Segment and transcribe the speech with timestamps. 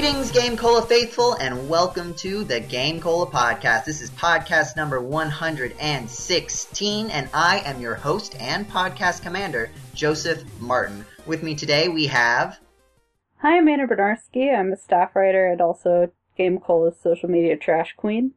[0.00, 3.84] Greetings, Game Cola faithful, and welcome to the Game Cola podcast.
[3.84, 11.04] This is podcast number 116, and I am your host and podcast commander, Joseph Martin.
[11.26, 12.60] With me today, we have.
[13.38, 14.56] Hi, I'm Anna Bryniarski.
[14.56, 18.34] I'm a staff writer and also Game Cola's social media trash queen.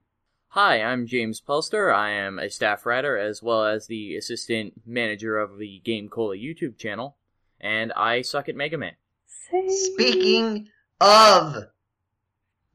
[0.48, 1.94] Hi, I'm James Pelster.
[1.94, 6.38] I am a staff writer as well as the assistant manager of the Game Cola
[6.38, 7.18] YouTube channel,
[7.60, 8.94] and I suck at Mega Man.
[9.28, 9.70] Same.
[9.70, 10.68] Speaking
[11.02, 11.56] of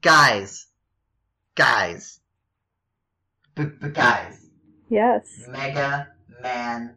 [0.01, 0.67] guys,
[1.55, 2.19] guys,
[3.55, 4.45] B- b- guys,
[4.89, 5.45] Yes.
[5.47, 6.09] Mega
[6.43, 6.95] Man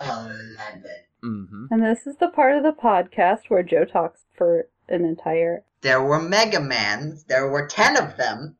[0.00, 0.84] 11.
[1.24, 1.66] Mm-hmm.
[1.70, 5.64] And this is the part of the podcast where Joe talks for an entire.
[5.82, 8.56] There were Mega Mans, there were 10 of them,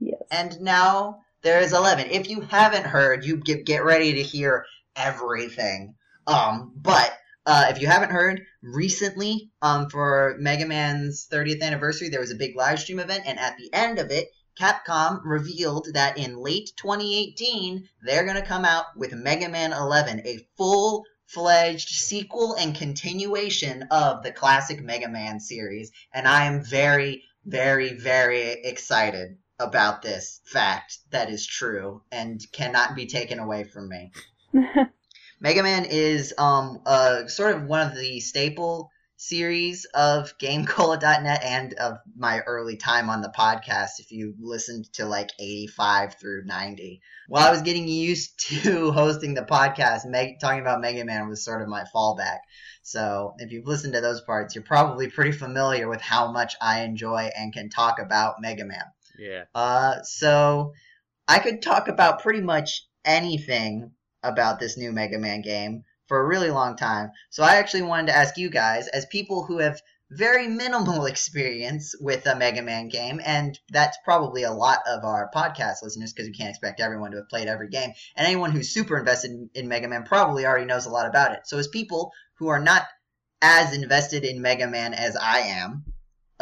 [0.00, 0.22] Yes.
[0.30, 2.06] and now there is 11.
[2.10, 4.64] If you haven't heard, you get, get ready to hear
[4.96, 5.94] everything.
[6.26, 7.12] Um, but
[7.46, 12.36] uh, if you haven't heard, recently, um, for Mega Man's 30th anniversary, there was a
[12.36, 16.72] big live stream event, and at the end of it, Capcom revealed that in late
[16.76, 22.74] 2018, they're going to come out with Mega Man 11, a full fledged sequel and
[22.74, 25.90] continuation of the classic Mega Man series.
[26.12, 32.94] And I am very, very, very excited about this fact that is true and cannot
[32.94, 34.12] be taken away from me.
[35.42, 41.74] Mega Man is um uh sort of one of the staple series of GameCola.net and
[41.74, 43.98] of my early time on the podcast.
[43.98, 49.34] If you listened to like 85 through 90, while I was getting used to hosting
[49.34, 52.38] the podcast, Meg- talking about Mega Man was sort of my fallback.
[52.82, 56.82] So if you've listened to those parts, you're probably pretty familiar with how much I
[56.82, 58.84] enjoy and can talk about Mega Man.
[59.18, 59.44] Yeah.
[59.56, 60.72] Uh, so
[61.26, 63.92] I could talk about pretty much anything
[64.22, 67.10] about this new Mega Man game for a really long time.
[67.30, 71.94] So I actually wanted to ask you guys, as people who have very minimal experience
[72.00, 76.28] with a Mega Man game, and that's probably a lot of our podcast listeners because
[76.28, 79.50] we can't expect everyone to have played every game, and anyone who's super invested in,
[79.54, 81.46] in Mega Man probably already knows a lot about it.
[81.46, 82.82] So as people who are not
[83.40, 85.84] as invested in Mega Man as I am,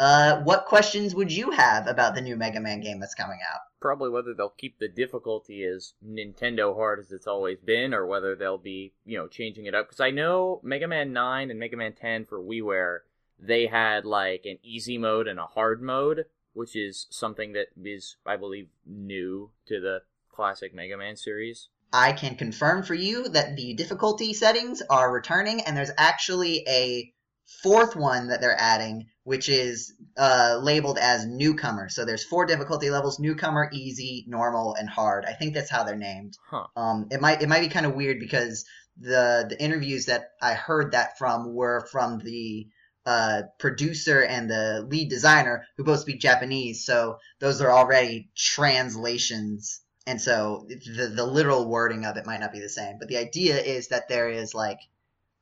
[0.01, 3.59] uh, what questions would you have about the new Mega Man game that's coming out?
[3.79, 8.35] Probably whether they'll keep the difficulty as Nintendo hard as it's always been, or whether
[8.35, 9.85] they'll be, you know, changing it up.
[9.85, 13.01] Because I know Mega Man 9 and Mega Man 10 for WiiWare,
[13.37, 18.17] they had like an easy mode and a hard mode, which is something that is,
[18.25, 20.01] I believe, new to the
[20.31, 21.69] classic Mega Man series.
[21.93, 27.13] I can confirm for you that the difficulty settings are returning, and there's actually a
[27.45, 31.89] fourth one that they're adding, which is uh, labeled as newcomer.
[31.89, 35.25] So there's four difficulty levels: newcomer, easy, normal, and hard.
[35.25, 36.37] I think that's how they're named.
[36.49, 36.65] Huh.
[36.75, 38.65] Um, it might it might be kind of weird because
[38.97, 42.67] the the interviews that I heard that from were from the
[43.05, 46.85] uh, producer and the lead designer who both speak Japanese.
[46.85, 52.51] So those are already translations and so the the literal wording of it might not
[52.51, 54.79] be the same but the idea is that there is like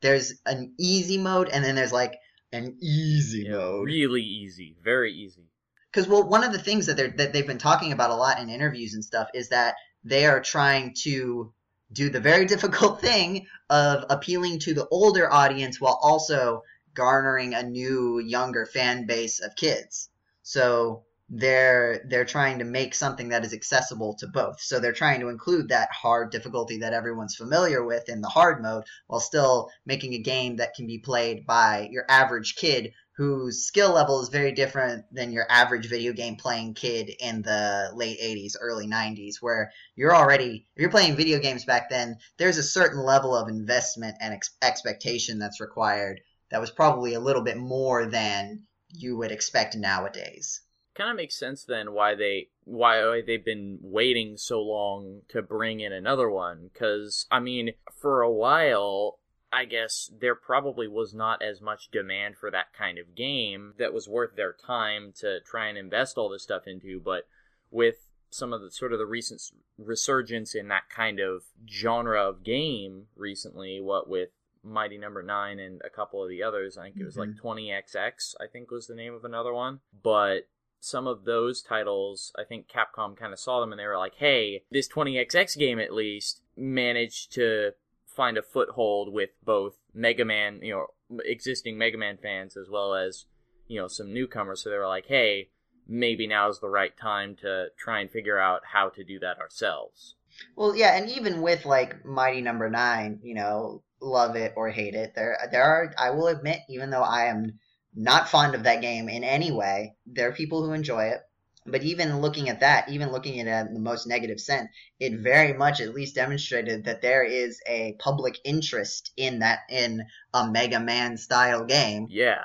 [0.01, 2.15] there's an easy mode and then there's like
[2.51, 4.75] an easy Yeah, mode Really easy.
[4.83, 5.49] Very easy.
[5.91, 8.39] because well one of the things that they're that they've been talking about a lot
[8.39, 11.53] in interviews and stuff is that they are trying to
[11.91, 17.63] do the very difficult thing of appealing to the older audience while also garnering a
[17.63, 20.09] new younger fan base of kids
[20.41, 25.19] so they're they're trying to make something that is accessible to both so they're trying
[25.19, 29.69] to include that hard difficulty that everyone's familiar with in the hard mode while still
[29.85, 34.29] making a game that can be played by your average kid whose skill level is
[34.29, 39.41] very different than your average video game playing kid in the late 80s, early 90s,
[39.41, 43.49] where you're already, if you're playing video games back then, there's a certain level of
[43.49, 49.17] investment and ex- expectation that's required that was probably a little bit more than you
[49.17, 50.61] would expect nowadays.
[50.99, 55.79] Kind of makes sense then why they why they've been waiting so long to bring
[55.79, 59.19] in another one because i mean for a while
[59.51, 63.93] i guess there probably was not as much demand for that kind of game that
[63.93, 67.23] was worth their time to try and invest all this stuff into but
[67.71, 69.41] with some of the sort of the recent
[69.77, 74.29] resurgence in that kind of genre of game recently what with
[74.61, 77.47] mighty number 9 and a couple of the others i think it was like mm-hmm.
[77.47, 80.47] 20xx i think was the name of another one but
[80.79, 84.15] some of those titles, I think Capcom kind of saw them and they were like,
[84.15, 87.71] hey, this 20XX game at least managed to
[88.05, 92.93] find a foothold with both Mega Man, you know, existing Mega Man fans as well
[92.93, 93.25] as,
[93.67, 94.63] you know, some newcomers.
[94.63, 95.49] So they were like, hey,
[95.87, 100.15] maybe now's the right time to try and figure out how to do that ourselves.
[100.55, 104.95] Well, yeah, and even with like Mighty Number Nine, you know, love it or hate
[104.95, 107.59] it, there there are I will admit, even though I am
[107.95, 109.95] not fond of that game in any way.
[110.05, 111.21] There are people who enjoy it.
[111.65, 114.69] But even looking at that, even looking at it in the most negative sense,
[114.99, 120.05] it very much at least demonstrated that there is a public interest in that in
[120.33, 122.07] a Mega Man style game.
[122.09, 122.43] Yeah.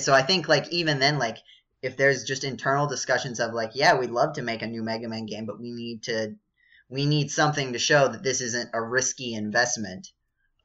[0.00, 1.38] So I think like even then like
[1.80, 5.08] if there's just internal discussions of like yeah we'd love to make a new Mega
[5.08, 6.34] Man game but we need to
[6.88, 10.08] we need something to show that this isn't a risky investment.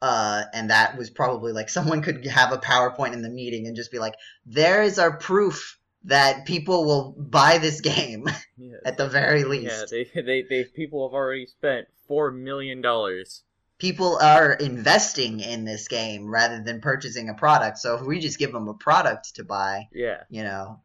[0.02, 3.76] Uh, and that was probably like someone could have a PowerPoint in the meeting and
[3.76, 4.16] just be like,
[4.46, 8.28] there is our proof that people will buy this game
[8.58, 8.78] yeah.
[8.86, 9.92] at the very least.
[9.92, 13.44] Yeah, they, they, they, people have already spent four million dollars.
[13.78, 17.80] People are investing in this game rather than purchasing a product.
[17.80, 20.82] So if we just give them a product to buy, Yeah, you know,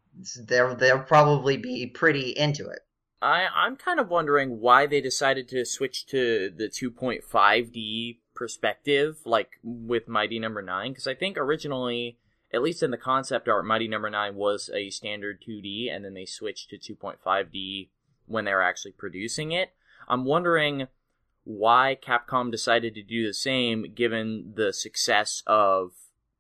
[0.47, 2.81] they'll they'll probably be pretty into it.
[3.21, 9.59] I, I'm kind of wondering why they decided to switch to the 2.5D perspective, like
[9.63, 12.19] with Mighty Number Nine, because I think originally,
[12.53, 16.15] at least in the concept art, Mighty Number Nine was a standard 2D, and then
[16.15, 17.89] they switched to 2.5D
[18.27, 19.71] when they were actually producing it.
[20.09, 20.87] I'm wondering
[21.45, 25.93] why Capcom decided to do the same, given the success of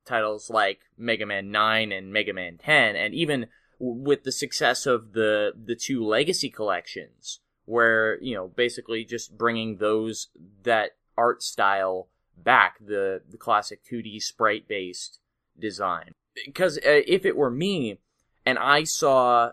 [0.04, 3.46] titles like Mega Man 9 and Mega Man 10, and even
[3.78, 9.76] with the success of the the two legacy collections where you know basically just bringing
[9.76, 10.28] those
[10.62, 15.20] that art style back the the classic 2D sprite based
[15.58, 16.12] design.
[16.44, 17.98] Because uh, if it were me
[18.44, 19.52] and I saw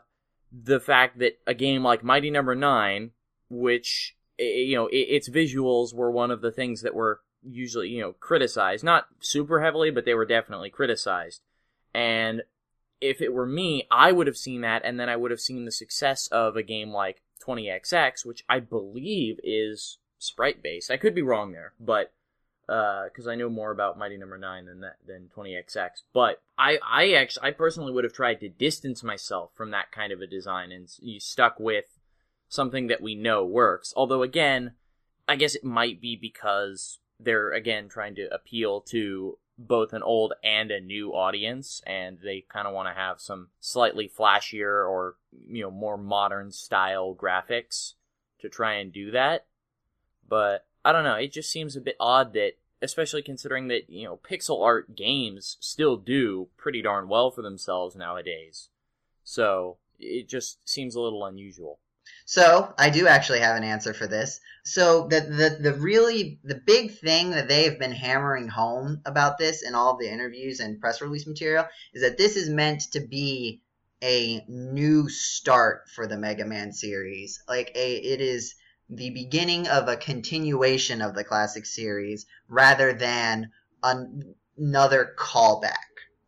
[0.51, 3.11] the fact that a game like Mighty Number 9
[3.49, 8.01] which eh, you know its visuals were one of the things that were usually you
[8.01, 11.41] know criticized not super heavily but they were definitely criticized.
[11.93, 12.43] And
[13.03, 15.65] if it were me, I would have seen that, and then I would have seen
[15.65, 20.91] the success of a game like 20XX, which I believe is sprite based.
[20.91, 22.13] I could be wrong there, but
[22.69, 25.89] uh, because I know more about Mighty Number Nine than that than 20XX.
[26.13, 30.13] But I, I actually, I personally would have tried to distance myself from that kind
[30.13, 31.99] of a design, and you stuck with
[32.47, 33.93] something that we know works.
[33.95, 34.73] Although again,
[35.27, 40.33] I guess it might be because they're again trying to appeal to both an old
[40.43, 45.15] and a new audience and they kind of want to have some slightly flashier or
[45.47, 47.93] you know more modern style graphics
[48.39, 49.45] to try and do that
[50.27, 54.05] but i don't know it just seems a bit odd that especially considering that you
[54.05, 58.69] know pixel art games still do pretty darn well for themselves nowadays
[59.23, 61.79] so it just seems a little unusual
[62.25, 64.39] So I do actually have an answer for this.
[64.63, 69.37] So the the the really the big thing that they have been hammering home about
[69.37, 73.01] this in all the interviews and press release material is that this is meant to
[73.01, 73.61] be
[74.01, 77.41] a new start for the Mega Man series.
[77.47, 78.55] Like a it is
[78.89, 83.51] the beginning of a continuation of the classic series rather than
[83.83, 85.77] an, another callback.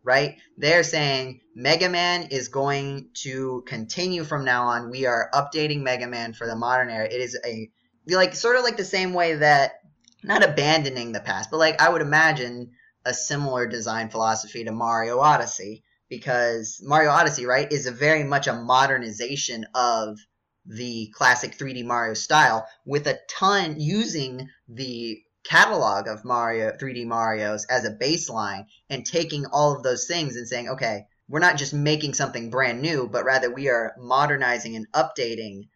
[0.04, 0.38] Right?
[0.56, 4.92] They're saying Mega Man is going to continue from now on.
[4.92, 7.06] We are updating Mega Man for the modern era.
[7.06, 7.72] It is a
[8.08, 9.80] like sort of like the same way that
[10.24, 12.72] not abandoning the past, but like I would imagine
[13.06, 18.48] a similar design philosophy to Mario Odyssey because Mario Odyssey, right, is a very much
[18.48, 20.20] a modernization of
[20.66, 27.66] the classic 3D Mario style with a ton using the catalog of Mario 3D Marios
[27.70, 31.74] as a baseline and taking all of those things and saying, okay, we're not just
[31.74, 35.68] making something brand new, but rather we are modernizing and updating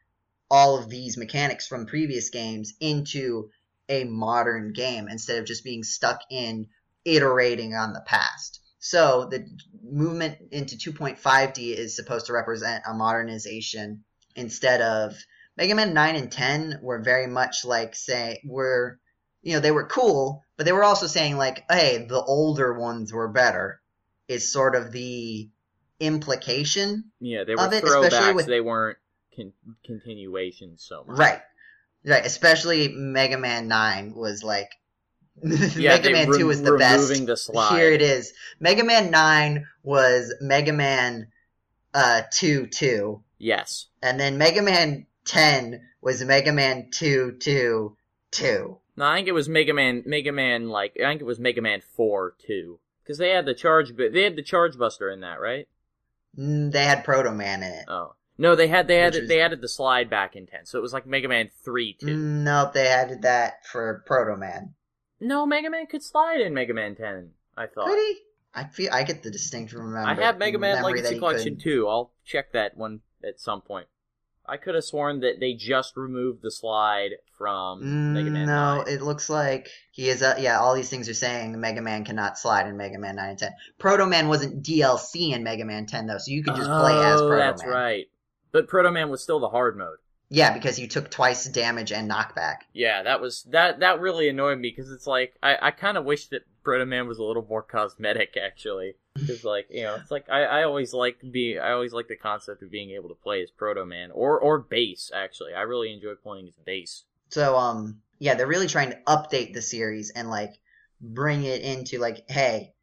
[0.49, 3.49] all of these mechanics from previous games into
[3.87, 6.67] a modern game instead of just being stuck in
[7.05, 8.61] iterating on the past.
[8.79, 9.45] So the
[9.83, 14.03] movement into 2.5D is supposed to represent a modernization
[14.35, 15.15] instead of
[15.57, 18.99] Mega Man 9 and 10 were very much like say were
[19.41, 23.11] you know they were cool, but they were also saying like hey, the older ones
[23.13, 23.81] were better
[24.27, 25.49] is sort of the
[25.99, 28.97] implication yeah they were Of it, especially throwbacks with- they weren't
[29.35, 29.53] con-
[29.85, 31.41] continuations so much Right.
[32.05, 32.25] Right.
[32.25, 34.69] Especially Mega Man 9 was like.
[35.41, 37.09] Yeah, Mega Man re- 2 was the best.
[37.53, 37.75] the.
[37.77, 38.33] Here it is.
[38.59, 41.27] Mega Man 9 was Mega Man
[41.93, 43.21] uh, 2 2.
[43.39, 47.95] Yes And then Mega Man 10 was Mega Man 2 2
[48.31, 48.77] 2.
[48.97, 50.03] No, I think it was Mega Man.
[50.05, 53.53] Mega Man, like I think it was Mega Man Four 2 because they had the
[53.53, 53.95] charge.
[53.95, 55.67] bu- They had the Charge Buster in that, right?
[56.37, 57.85] Mm, They had Proto Man in it.
[57.87, 60.65] Oh no, they had they had Which is- they added the slide back in ten,
[60.65, 62.07] so it was like Mega Man Three two.
[62.07, 64.75] Mm, Nope, they added that for Proto Man.
[65.19, 67.31] No, Mega Man could slide in Mega Man Ten.
[67.57, 67.87] I thought.
[67.87, 68.19] Could he?
[68.53, 69.99] I feel I get the distinct remember.
[70.09, 71.63] I have Mega Man Legacy Collection could.
[71.63, 71.87] too.
[71.87, 73.87] I'll check that one at some point.
[74.45, 78.47] I could have sworn that they just removed the slide from Mega Man.
[78.47, 78.87] No, 9.
[78.87, 80.23] it looks like he is.
[80.23, 83.29] Uh, yeah, all these things are saying Mega Man cannot slide in Mega Man 9
[83.29, 83.51] and 10.
[83.77, 87.21] Proto Man wasn't DLC in Mega Man 10 though, so you could just play as
[87.21, 87.71] Oh, Proto That's Man.
[87.71, 88.05] That's right.
[88.51, 89.97] But Proto Man was still the hard mode.
[90.31, 92.57] Yeah, because you took twice damage and knockback.
[92.71, 93.79] Yeah, that was that.
[93.79, 97.07] That really annoyed me because it's like I, I kind of wish that Proto Man
[97.07, 98.93] was a little more cosmetic actually.
[99.19, 102.15] Because like you know, it's like I, I always like be I always like the
[102.15, 105.11] concept of being able to play as Proto Man or or Bass.
[105.13, 107.03] Actually, I really enjoy playing as Bass.
[107.27, 110.53] So um yeah, they're really trying to update the series and like
[111.01, 112.73] bring it into like, hey,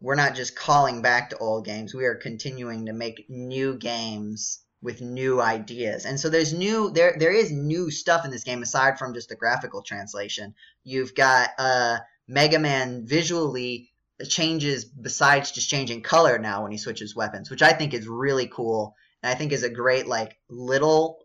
[0.00, 1.92] we're not just calling back to old games.
[1.92, 6.06] We are continuing to make new games with new ideas.
[6.06, 9.28] And so there's new there there is new stuff in this game aside from just
[9.28, 10.54] the graphical translation.
[10.84, 13.90] You've got uh Mega Man visually
[14.28, 18.46] changes besides just changing color now when he switches weapons, which I think is really
[18.46, 21.18] cool and I think is a great like little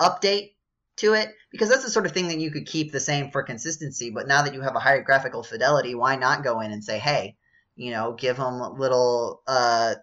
[0.00, 0.52] update
[0.96, 3.42] to it because that's the sort of thing that you could keep the same for
[3.42, 4.10] consistency.
[4.10, 6.98] But now that you have a higher graphical fidelity, why not go in and say,
[6.98, 7.36] hey,
[7.76, 9.94] you know, give him a little uh,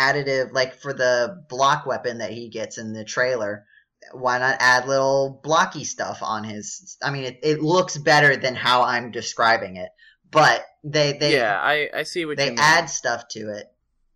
[0.00, 3.66] additive, like for the block weapon that he gets in the trailer.
[4.12, 6.96] Why not add little blocky stuff on his?
[7.02, 9.90] I mean, it, it looks better than how I'm describing it,
[10.30, 12.60] but they they yeah, I I see what they you mean.
[12.60, 13.66] add stuff to it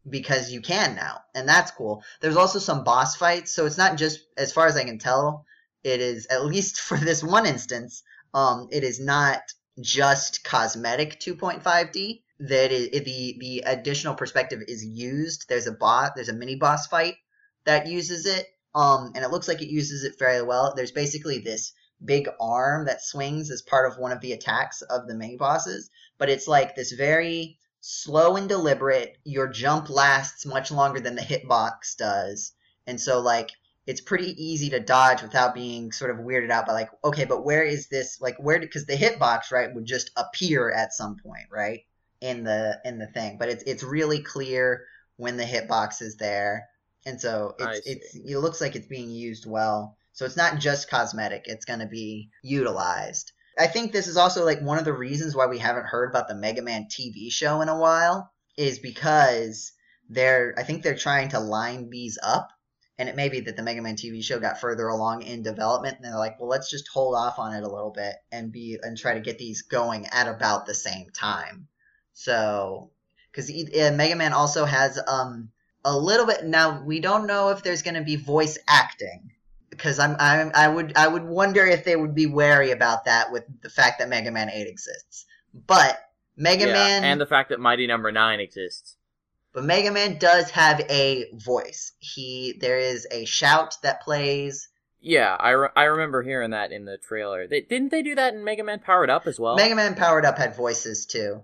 [0.08, 2.02] because you can now, and that's cool.
[2.20, 5.44] There's also some boss fights, so it's not just as far as I can tell.
[5.82, 8.02] It is at least for this one instance.
[8.32, 9.42] Um, it is not
[9.80, 12.22] just cosmetic 2.5D.
[12.40, 15.48] That is the the additional perspective is used.
[15.48, 16.12] There's a bot.
[16.14, 17.16] There's a mini boss fight
[17.64, 18.46] that uses it.
[18.74, 20.72] Um, and it looks like it uses it fairly well.
[20.74, 21.72] There's basically this
[22.04, 25.90] big arm that swings as part of one of the attacks of the mini bosses,
[26.18, 29.16] but it's like this very slow and deliberate.
[29.24, 32.52] Your jump lasts much longer than the hitbox does.
[32.86, 33.50] And so like
[33.86, 37.44] it's pretty easy to dodge without being sort of weirded out by like, okay, but
[37.44, 41.46] where is this like where because the hitbox, right, would just appear at some point,
[41.50, 41.80] right?
[42.24, 43.36] In the in the thing.
[43.38, 46.68] But it's it's really clear when the hitbox is there.
[47.06, 49.98] And so it's it's it looks like it's being used well.
[50.12, 53.32] So it's not just cosmetic, it's gonna be utilized.
[53.58, 56.28] I think this is also like one of the reasons why we haven't heard about
[56.28, 59.72] the Mega Man TV show in a while is because
[60.08, 62.48] they're I think they're trying to line these up
[62.98, 65.96] and it may be that the Mega Man TV show got further along in development
[65.96, 68.78] and they're like, well, let's just hold off on it a little bit and be
[68.82, 71.68] and try to get these going at about the same time.
[72.14, 72.90] So,
[73.30, 75.50] because Mega Man also has um
[75.84, 79.32] a little bit now we don't know if there's going to be voice acting
[79.68, 83.32] because I'm, I'm I would I would wonder if they would be wary about that
[83.32, 85.26] with the fact that Mega Man 8 exists.
[85.52, 85.98] But
[86.36, 88.96] Mega Yeah, Man and the fact that Mighty Number Nine exists.
[89.52, 91.92] but Mega Man does have a voice.
[91.98, 94.68] He there is a shout that plays.
[95.00, 97.46] Yeah, I, re- I remember hearing that in the trailer.
[97.46, 99.54] They, didn't they do that in Mega Man Powered Up as well?
[99.54, 101.42] Mega Man Powered Up had voices too.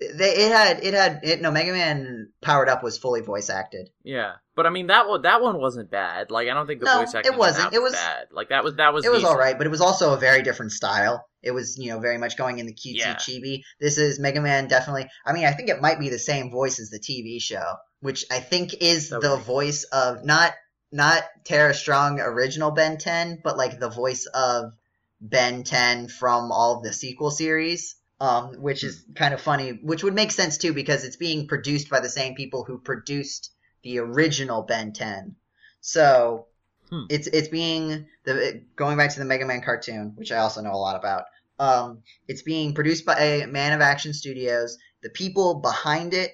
[0.00, 3.90] They, it had it had it, no Mega Man Powered Up was fully voice acted.
[4.04, 6.30] Yeah, but I mean that one that one wasn't bad.
[6.30, 7.72] Like I don't think the No, voice acting it wasn't.
[7.74, 8.26] It was- bad.
[8.30, 9.32] Like that was that was It was decent.
[9.34, 11.26] all right, but it was also a very different style.
[11.42, 13.14] It was you know very much going in the cutesy Yeah.
[13.16, 13.62] chibi.
[13.80, 15.08] This is Mega Man definitely.
[15.26, 17.64] I mean I think it might be the same voice as the TV show,
[18.00, 20.52] which I think is That the voice of not
[20.92, 24.72] not Tara Strong original Ben 10, but like the voice of
[25.20, 27.96] Ben 10 from all of the sequel series.
[28.20, 31.88] Um, which is kind of funny, which would make sense too because it's being produced
[31.88, 33.52] by the same people who produced
[33.84, 35.36] the original Ben 10.
[35.80, 36.46] So
[36.90, 37.04] Hmm.
[37.10, 40.72] it's it's being the going back to the Mega Man cartoon, which I also know
[40.72, 41.24] a lot about.
[41.58, 44.78] Um, it's being produced by Man of Action Studios.
[45.02, 46.32] The people behind it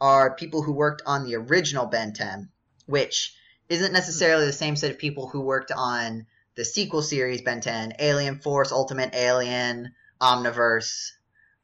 [0.00, 2.48] are people who worked on the original Ben 10,
[2.86, 3.34] which
[3.68, 7.94] isn't necessarily the same set of people who worked on the sequel series Ben 10,
[7.98, 11.10] Alien Force, Ultimate Alien, Omniverse.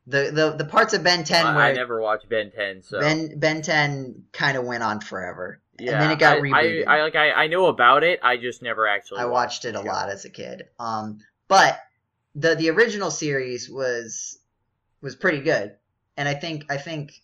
[0.06, 3.00] The the, the parts of Ben 10 I, where I never watched Ben Ten, so
[3.00, 5.60] Ben Ben 10 kind of went on forever.
[5.80, 5.92] yeah.
[5.92, 6.86] and then it got I, rebooted.
[6.86, 8.20] I, I like I, I know about it.
[8.22, 9.20] I just never actually.
[9.20, 10.64] I watched it a lot as a kid.
[10.78, 11.78] Um, but
[12.34, 14.38] the the original series was
[15.00, 15.74] was pretty good,
[16.16, 17.20] and I think I think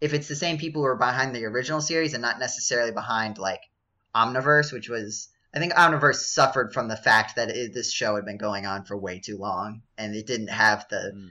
[0.00, 3.38] if it's the same people who are behind the original series and not necessarily behind
[3.38, 3.62] like
[4.14, 8.24] Omniverse, which was I think Omniverse suffered from the fact that it, this show had
[8.24, 11.30] been going on for way too long, and it didn't have the Mm.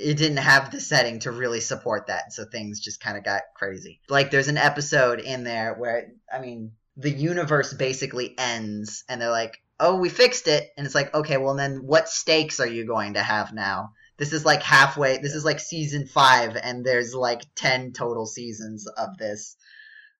[0.00, 3.42] It didn't have the setting to really support that, so things just kind of got
[3.54, 4.00] crazy.
[4.08, 9.30] Like there's an episode in there where I mean the universe basically ends, and they're
[9.30, 12.86] like, "Oh, we fixed it," and it's like, okay, well then what stakes are you
[12.86, 13.92] going to have now?
[14.16, 15.18] This is like halfway.
[15.18, 19.56] This is like season five, and there's like ten total seasons of this.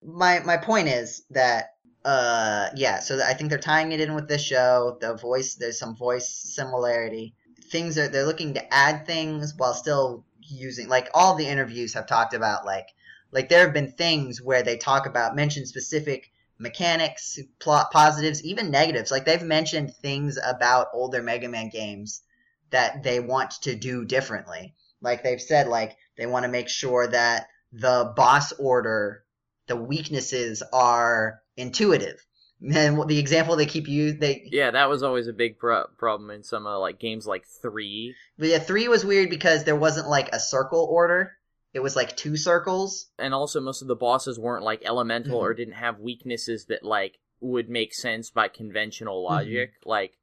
[0.03, 1.71] My my point is that
[2.05, 3.01] uh, yeah.
[3.01, 4.99] So I think they're tying it in with this show.
[5.01, 7.35] The voice, there's some voice similarity.
[7.71, 12.07] Things are they're looking to add things while still using like all the interviews have
[12.07, 12.89] talked about like
[13.33, 18.71] like there have been things where they talk about mention specific mechanics, plot positives, even
[18.71, 19.11] negatives.
[19.11, 22.23] Like they've mentioned things about older Mega Man games
[22.71, 24.75] that they want to do differently.
[25.01, 29.25] Like they've said like they want to make sure that the boss order,
[29.67, 32.25] the weaknesses are intuitive.
[32.63, 36.31] And the example they keep you they Yeah, that was always a big pro- problem
[36.31, 38.15] in some of like games like 3.
[38.39, 41.33] But yeah, 3 was weird because there wasn't like a circle order.
[41.73, 43.07] It was like two circles.
[43.19, 45.43] And also most of the bosses weren't like elemental Mhm.
[45.43, 49.73] or didn't have weaknesses that like would make sense by conventional logic.
[49.87, 50.19] Like,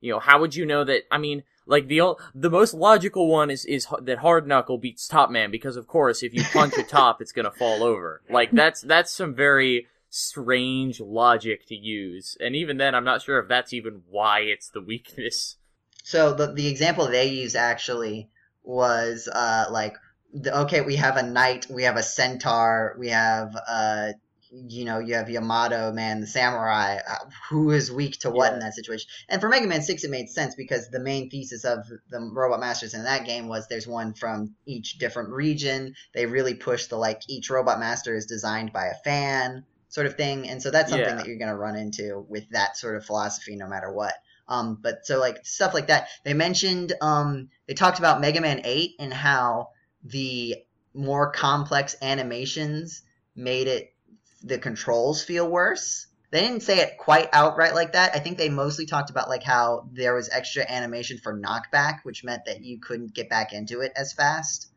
[0.00, 3.50] you know, how would you know that I mean, like the the most logical one
[3.50, 6.82] is is that Hard Knuckle beats Top Man because of course if you punch a
[6.98, 8.22] top it's going to fall over.
[8.28, 12.36] Like that's that's some very strange logic to use.
[12.40, 15.56] And even then I'm not sure if that's even why it's the weakness.
[16.04, 18.30] So the the example they used actually
[18.62, 19.96] was uh like
[20.32, 24.12] the, okay we have a knight, we have a centaur, we have uh
[24.50, 27.14] you know you have Yamato man the samurai uh,
[27.50, 28.54] who is weak to what Yeah.
[28.54, 29.08] in that situation.
[29.28, 32.60] And for Mega Man 6 it made sense because the main thesis of the Robot
[32.60, 35.94] Masters in that game was there's one from each different region.
[36.14, 40.16] They really pushed the like each Robot Master is designed by a fan sort of
[40.16, 40.48] thing.
[40.48, 41.16] And so that's something Yeah.
[41.16, 44.14] that you're going to run into with that sort of philosophy no matter what.
[44.48, 46.08] Um, but so like stuff like that.
[46.24, 49.70] They mentioned um, they talked about Mega Man Eight and how
[50.04, 50.56] the
[50.94, 53.02] more complex animations
[53.34, 53.92] made it
[54.42, 56.06] the controls feel worse.
[56.30, 58.14] They didn't say it quite outright like that.
[58.14, 62.24] I think they mostly talked about like how there was extra animation for knockback, which
[62.24, 64.68] meant that you couldn't get back into it as fast.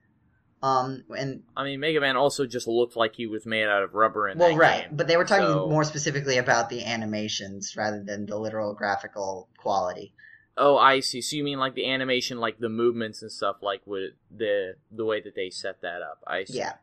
[0.61, 3.93] Um, and I mean Mega Man also just looked like he was made out of
[3.93, 4.95] rubber in well, right, game.
[4.97, 9.47] but they were talking So- more specifically about the animations rather than the literal graphical
[9.57, 10.13] quality.
[10.57, 11.21] Oh, I see.
[11.21, 15.05] So you mean like the animation, like the movements and stuff, like with the the
[15.05, 16.21] way that they set that up?
[16.27, 16.57] I see.
[16.57, 16.73] Yeah.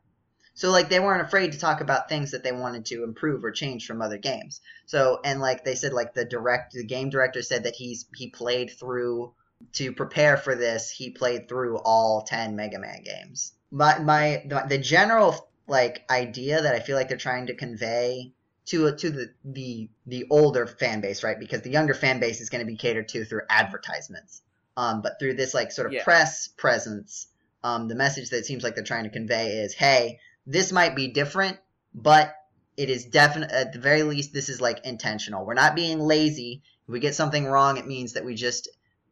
[0.55, 3.51] So like they weren't afraid to talk about things that they wanted to improve or
[3.51, 4.63] change from other games.
[4.87, 8.31] So and like they said like the direct the game director said that he's he
[8.31, 9.35] played through
[9.75, 13.53] to prepare for this, he played through all 10 Mega Man games.
[13.71, 18.33] My my the, the general like idea that I feel like they're trying to convey
[18.67, 21.39] to to the the the older fan base, right?
[21.39, 24.43] Because the younger fan base is going to be catered to through advertisements.
[24.77, 26.05] Um, but through this like sort of Yeah.
[26.05, 27.29] press presence,
[27.65, 30.95] um, the message that it seems like they're trying to convey is, hey, this might
[30.95, 31.59] be different,
[31.95, 32.35] but
[32.77, 33.51] it is definite.
[33.51, 35.47] At the very least, this is like intentional.
[35.47, 36.63] We're not being lazy.
[36.87, 38.69] If we get something wrong, it means that we just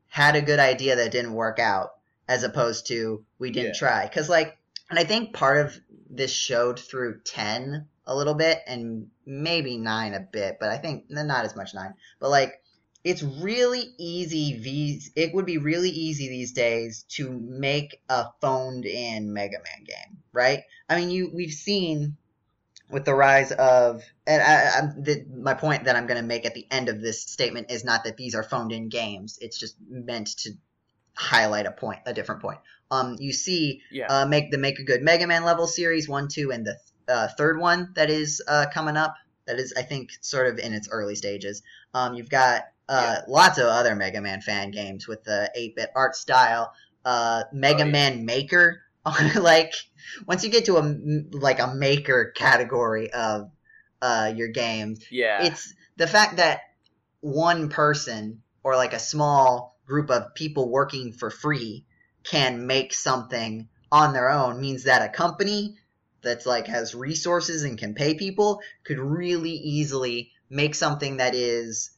[0.08, 1.94] had a good idea that didn't work out,
[2.28, 3.78] as opposed to we didn't Yeah.
[3.78, 4.06] try.
[4.06, 4.56] Because like,
[4.90, 5.78] and I think part of
[6.10, 11.06] this showed through ten a little bit, and maybe nine a bit, but I think
[11.08, 11.94] not as much nine.
[12.20, 12.60] But like,
[13.02, 18.86] it's really easy these it would be really easy these days to make a phoned
[18.86, 20.62] in Mega Man game, right?
[20.88, 22.16] I mean, you we've seen
[22.90, 26.46] with the rise of and I, I, the, my point that I'm going to make
[26.46, 29.38] at the end of this statement is not that these are phoned in games.
[29.40, 30.52] It's just meant to
[31.14, 32.58] highlight a point, a different point.
[32.90, 34.06] Um, you see, Yeah.
[34.08, 36.76] uh, make the Make a Good Mega Man level series one, two, and the
[37.08, 39.14] uh, third one that is uh, coming up.
[39.46, 41.62] That is, I think, sort of in its early stages.
[41.92, 46.16] Um, you've got uh, lots of other Mega Man fan games with the 8-bit art
[46.16, 46.72] style.
[47.04, 47.92] Uh, Mega Oh, yeah.
[47.92, 48.80] Man Maker,
[49.36, 49.74] like
[50.26, 53.50] once you get to a like a maker category of
[54.00, 55.44] uh, your game, yeah.
[55.44, 56.60] it's the fact that
[57.20, 61.84] one person or like a small group of people working for free
[62.22, 65.76] can make something on their own means that a company
[66.22, 71.90] that's like has resources and can pay people could really easily make something that is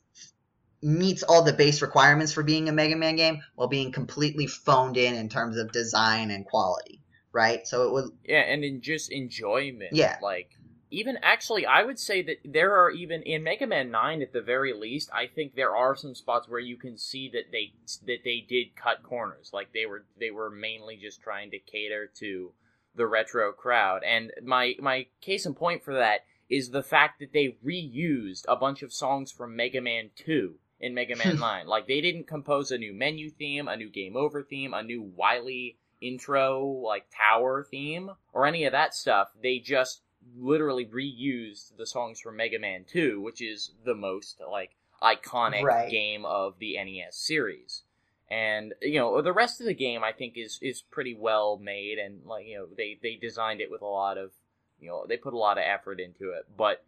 [0.83, 4.97] meets all the base requirements for being a Mega Man game while being completely phoned
[4.97, 7.01] in in terms of design and quality,
[7.33, 7.67] right?
[7.67, 9.93] So it would Yeah, and in just enjoyment.
[9.93, 10.19] Yeah.
[10.21, 10.51] Like
[10.91, 14.41] even actually I would say that there are even in Mega Man 9 at the
[14.41, 17.73] very least, I think there are some spots where you can see that they
[18.07, 19.51] that they did cut corners.
[19.53, 22.53] Like they were they were mainly just trying to cater to
[22.95, 24.03] the retro crowd.
[24.05, 28.57] And my my case in point for that is the fact that they reused a
[28.57, 31.67] bunch of songs from Mega Man 2 in Mega Man 9.
[31.67, 35.03] Like they didn't compose a new menu theme, a new game over theme, a new
[35.03, 39.29] Wily intro like tower theme or any of that stuff.
[39.43, 40.03] They just
[40.37, 45.91] literally reused the songs from Mega Man 2, which is the most like iconic Right.
[45.91, 47.83] game of the NES series.
[48.29, 51.99] And you know, the rest of the game I think is is pretty well made
[51.99, 54.33] and like, you know, they they designed it with a lot of,
[54.81, 56.85] you know, they put a lot of effort into it, but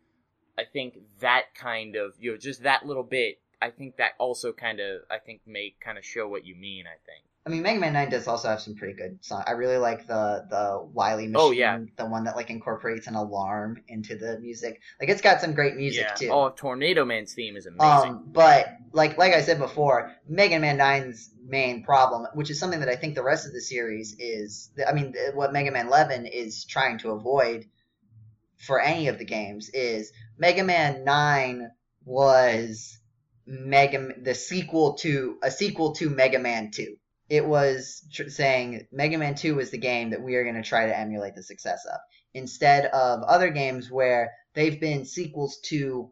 [0.59, 3.40] I think that kind of you know just that little bit.
[3.61, 6.87] I think that also kind of I think may kind of show what you mean.
[6.87, 7.24] I think.
[7.49, 9.45] I mean, Mega Man Nine does also have some pretty good songs.
[9.47, 11.81] I really like the the Wily Machine, Oh, yeah.
[11.97, 14.83] the one that like incorporates an alarm into the music.
[15.01, 16.15] Like it's got some great music yeah.
[16.15, 16.29] too.
[16.31, 18.11] Oh, Tornado Man's theme is amazing.
[18.11, 22.81] Um, but like like I said before, Mega Man 9's main problem, which is something
[22.81, 26.27] that I think the rest of the series is, I mean, what Mega Man 11
[26.27, 27.65] is trying to avoid
[28.59, 31.71] for any of the games is Mega Man 9
[32.05, 32.99] was
[33.47, 36.97] Mega the sequel to a sequel to Mega Man 2.
[37.29, 40.62] It was tr- saying Mega Man 2 was the game that we are going to
[40.62, 42.01] try to emulate the success of
[42.33, 46.11] instead of other games where they've been sequels to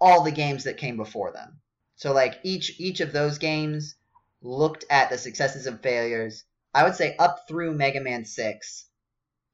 [0.00, 1.60] all the games that came before them.
[1.96, 3.94] So like each each of those games
[4.40, 6.44] looked at the successes and failures.
[6.72, 8.86] I would say up through Mega Man 6,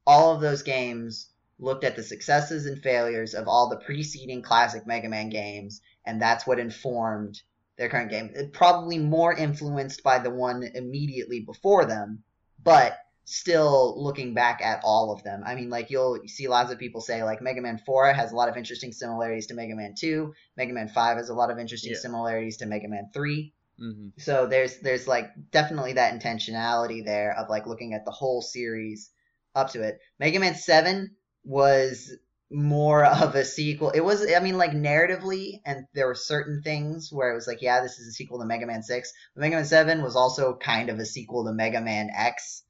[0.07, 4.87] all of those games looked at the successes and failures of all the preceding classic
[4.87, 7.41] Mega Man games, and that's what informed
[7.81, 8.29] their current game.
[8.35, 12.23] It- Probably more influenced by the one immediately before them,
[12.63, 15.41] but still looking back at all of them.
[15.45, 18.35] I mean, like you'll see lots of people say like Mega Man 4 has a
[18.35, 20.33] lot of interesting similarities to Mega Man 2.
[20.57, 21.97] Mega Man 5 has a lot of interesting Yeah.
[21.99, 23.53] similarities to Mega Man 3.
[23.79, 28.41] hmm So there's there's like definitely that intentionality there of like looking at the whole
[28.41, 29.09] series
[29.55, 29.99] up to it.
[30.19, 32.11] Mega Man 7 was
[32.51, 33.89] more of a sequel.
[33.91, 37.61] It was I mean like narratively and there were certain things where it was like
[37.61, 39.13] yeah, this is a sequel to Mega Man 6.
[39.35, 42.63] But Mega Man 7 was also kind of a sequel to Mega Man X.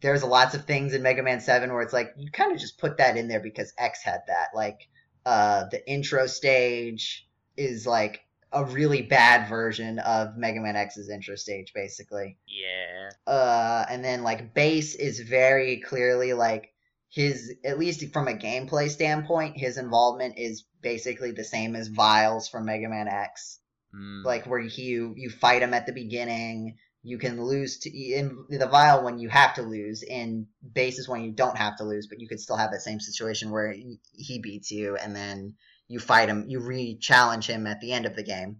[0.00, 2.78] There's lots of things in Mega Man 7 where it's like you kind of just
[2.78, 4.48] put that in there because X had that.
[4.54, 4.88] Like
[5.24, 7.26] uh the intro stage
[7.56, 8.20] is like
[8.52, 12.38] a really bad version of Mega Man X's intro stage, basically.
[12.46, 13.10] Yeah.
[13.30, 16.72] Uh, and then like bass is very clearly like
[17.16, 22.46] his, at least from a gameplay standpoint, his involvement is basically the same as Vile's
[22.46, 23.58] from Mega Man X.
[23.94, 24.22] Mm.
[24.22, 28.66] Like where you you fight him at the beginning, you can lose to in the
[28.66, 32.20] Vile when you have to lose, in Bass's when you don't have to lose, but
[32.20, 35.54] you could still have that same situation where he- beats you, and then
[35.88, 38.58] you fight him, you re-challenge him at the end of the game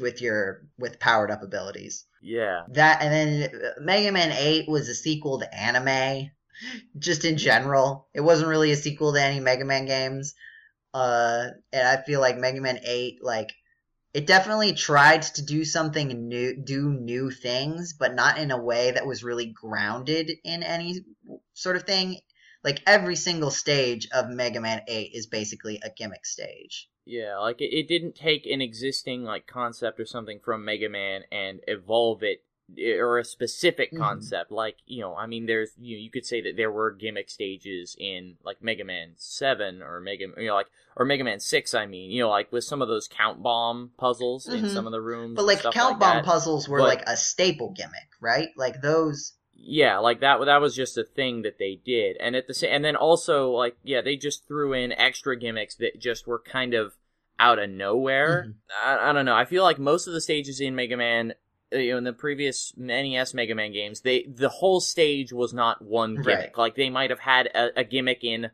[0.00, 2.06] with your with powered up abilities.
[2.22, 2.62] yeah.
[2.70, 6.30] That and then Mega Man 8 was a sequel to anime
[6.98, 8.08] just in general.
[8.14, 10.34] It wasn't really a sequel to any Mega Man games.
[10.94, 13.52] Uh and I feel like Mega Man 8 like
[14.14, 18.90] it definitely tried to do something new do new things, but not in a way
[18.90, 21.00] that was really grounded in any
[21.54, 22.18] sort of thing.
[22.62, 26.88] Like every single stage of Mega Man 8 is basically a gimmick stage.
[27.04, 31.22] Yeah, like it, it didn't take an existing like concept or something from Mega Man
[31.32, 32.44] and evolve it
[32.78, 33.98] or a specific Mhm.
[33.98, 34.50] concept.
[34.50, 37.96] Like you know, I mean, there's you you could say that there were gimmick stages
[37.98, 41.74] in like Mega Man Seven or Mega you know like or Mega Man Six.
[41.74, 44.68] I mean, you know, like with some of those count bomb puzzles in Mhm.
[44.74, 45.36] some of the rooms.
[45.36, 46.24] But like count like bomb that.
[46.24, 48.48] puzzles were But- like a staple gimmick, right?
[48.56, 50.44] Like those Yeah, like that.
[50.44, 53.50] That was just a thing that they did, and at the same, and then also
[53.52, 56.94] like yeah, they just threw in extra gimmicks that just were kind of
[57.38, 58.46] out of nowhere.
[58.48, 58.54] Mhm.
[58.84, 59.34] I, I don't know.
[59.36, 61.34] I feel like most of the stages in Mega Man,
[61.72, 65.82] you know, in the previous NES Mega Man games, they the whole stage was not
[65.82, 66.26] one gimmick.
[66.26, 66.58] Right.
[66.58, 68.50] Like they might have had a, a gimmick in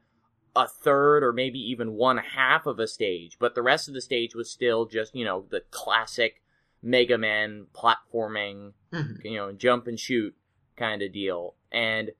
[0.56, 4.00] a third or maybe even one half of a stage, but the rest of the
[4.00, 6.42] stage was still just you know the classic
[6.82, 9.22] Mega Man platforming Mhm.
[9.24, 10.34] you know, jump and shoot
[10.76, 11.54] kind of deal.
[11.70, 12.12] And,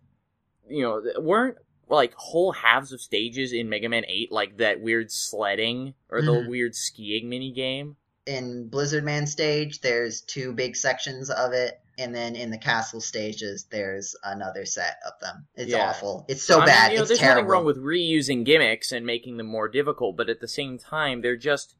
[0.68, 1.56] you know, weren't
[1.88, 6.32] like whole halves of stages in Mega Man 8 like that weird sledding or the
[6.32, 6.48] Mhm.
[6.48, 7.96] weird skiing mini game?
[8.28, 13.00] In Blizzard Man stage, there's two big sections of it, and then in the castle
[13.00, 15.46] stages, there's another set of them.
[15.56, 15.88] It's Yeah.
[15.88, 16.24] awful.
[16.28, 16.90] It's so I mean, bad.
[16.92, 17.42] you know, it's there's terrible.
[17.42, 21.22] nothing wrong with reusing gimmicks and making them more difficult, but at the same time,
[21.22, 21.74] they're just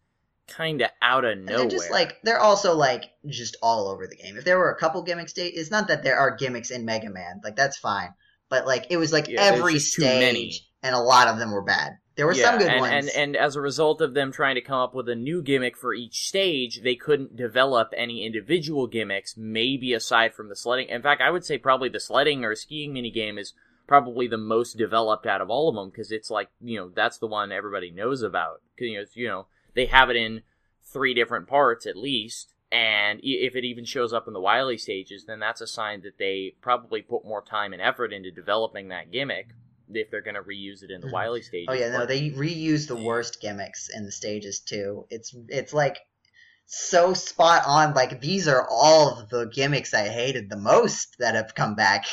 [0.49, 1.59] kind of out of And nowhere.
[1.59, 4.37] they're just like they're also like just all over the game.
[4.39, 7.11] If there were a couple gimmicks, sta- it's not that there are gimmicks in Mega
[7.11, 7.41] Man.
[7.45, 8.09] Like that's fine,
[8.49, 11.99] but like it was like Yeah, every stage, and a lot of them were bad.
[12.19, 12.93] There were yeah, some good and, ones.
[12.93, 15.77] And, and as a result of them trying to come up with a new gimmick
[15.77, 20.89] for each stage, they couldn't develop any individual gimmicks, maybe aside from the sledding.
[20.89, 23.53] In fact, I would say probably the sledding or skiing minigame is
[23.87, 27.19] probably the most developed out of all of them because it's like, you know, that's
[27.19, 28.63] the one everybody knows about.
[28.81, 30.43] you know, you know, they have it in
[30.83, 32.53] three different parts at least.
[32.73, 36.19] And if it even shows up in the Wily stages, then that's a sign that
[36.19, 39.51] they probably put more time and effort into developing that gimmick
[39.93, 41.13] if they're going to reuse it in the Mhm.
[41.13, 41.67] Wily stages.
[41.69, 45.07] Oh yeah, no, they reuse the worst gimmicks in the stages too.
[45.11, 45.99] It's it's like
[46.67, 47.95] so spot on.
[47.95, 52.07] Like these are all the gimmicks I hated the most that have come back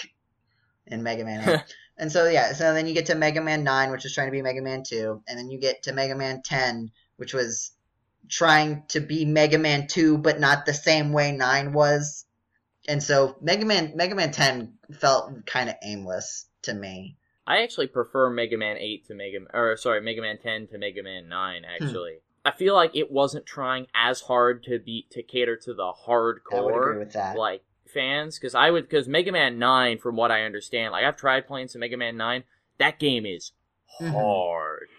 [0.88, 1.64] in Mega Man.
[1.98, 4.32] and so yeah, so then you get to Mega Man Nine, which is trying to
[4.32, 7.72] be Mega Man Two, and then you get to Mega Man Ten, which was
[8.30, 12.26] trying to be Mega Man 2, but not the same way 9 was.
[12.88, 17.18] And so Mega Man Mega Man 10 felt kind of aimless to me.
[17.47, 21.03] I actually prefer Mega Man 8 to Mega or sorry, Mega Man 10 to Mega
[21.03, 21.69] Man 9 Hmm.
[21.84, 22.19] actually.
[22.43, 25.93] I feel like it wasn't trying as hard to be to cater to the I
[25.93, 27.36] would agree hardcore with that.
[27.36, 31.17] like fans cuz I would cuz Mega Man 9 from what I understand, like I've
[31.17, 32.43] tried playing some Mega Man 9,
[32.77, 33.51] that game is
[34.01, 34.12] Mhm.
[34.12, 34.89] hard.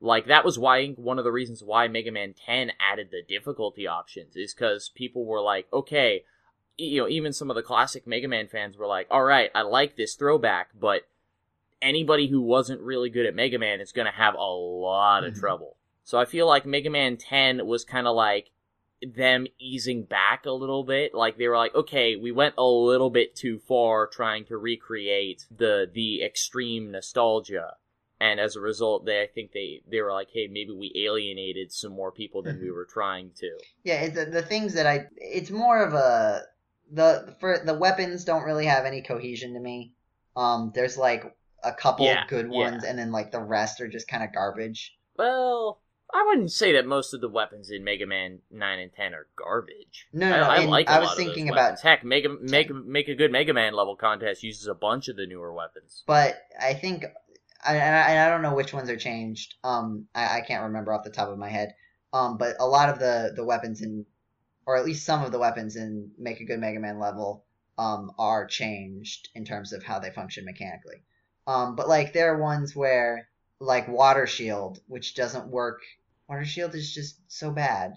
[0.00, 3.86] Like that was why one of the reasons why Mega Man 10 added the difficulty
[3.86, 6.24] options is cuz people were like, "Okay,
[6.76, 9.62] you know, even some of the classic Mega Man fans were like, "All right, I
[9.62, 11.06] like this throwback, but
[11.86, 15.34] anybody who wasn't really good at Mega Man is going to have a lot of
[15.34, 15.40] Mhm.
[15.40, 18.50] trouble." So I feel like Mega Man 10 was kind of like
[19.02, 21.14] them easing back a little bit.
[21.14, 25.44] Like they were like, "Okay, we went a little bit too far trying to recreate
[25.50, 27.76] the the extreme nostalgia."
[28.18, 31.72] And as a result, they I think they they were like, "Hey, maybe we alienated
[31.72, 35.50] some more people than we were trying to." Yeah, the, the things that I it's
[35.50, 36.44] more of a
[36.90, 39.92] the for the weapons don't really have any cohesion to me.
[40.36, 42.58] Um, there's like a couple Yeah, good yeah.
[42.70, 44.96] ones, and then like the rest are just kind of garbage.
[45.16, 45.80] Well,
[46.14, 49.26] I wouldn't say that most of the weapons in Mega Man 9 and 10 are
[49.36, 50.06] garbage.
[50.12, 53.32] No, no, I, I like I was thinking about- Heck, Mega, make, make a good
[53.32, 56.04] Mega Man level contest uses a bunch of the newer weapons.
[56.06, 57.04] But I think
[57.64, 59.54] I and I, I don't know which ones are changed.
[59.64, 61.74] Um, I, I can't remember off the top of my head.
[62.12, 64.06] Um, but a lot of the the weapons in,
[64.64, 67.44] or at least some of the weapons in Make a Good Mega Man level,
[67.78, 71.02] um, are changed in terms of how they function mechanically.
[71.46, 73.28] Um, but like there are ones where
[73.60, 75.82] like Water Shield, which doesn't work.
[76.28, 77.94] Water Shield is just so bad.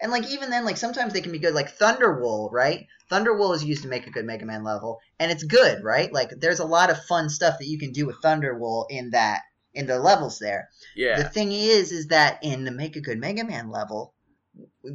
[0.00, 1.54] And like even then, like sometimes they can be good.
[1.54, 2.86] Like Thunder Wool, right?
[3.08, 6.12] Thunder Wool is used to make a good Mega Man level, and it's good, right?
[6.12, 9.10] Like there's a lot of fun stuff that you can do with Thunder Wool in
[9.10, 9.42] that
[9.76, 10.70] in the levels there.
[10.96, 11.16] Yeah.
[11.22, 14.14] The thing is, is that in the Make a Good Mega Man level,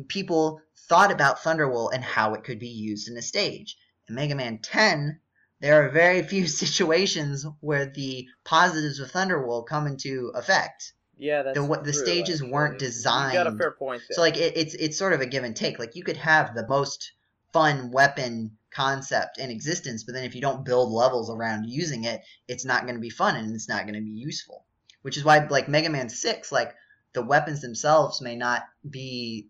[0.07, 3.77] people thought about Thunder Wool and how it could be used in a stage.
[4.09, 5.20] In Mega Man 10,
[5.61, 10.93] there are very few situations where the positives of Thunder Wool come into effect.
[11.17, 12.51] yeah, that's the the true, stages actually.
[12.51, 14.15] weren't You got a designed- fair point there.
[14.15, 15.79] So like it, it's it's sort of a give and take.
[15.79, 17.11] Like you could have the most
[17.53, 22.21] fun weapon concept in existence, but then if you don't build levels around using it,
[22.47, 24.65] it's not going to be fun and it's not going to be useful.
[25.01, 26.73] Which is why like Mega Man Six, like
[27.13, 29.47] the weapons themselves may not be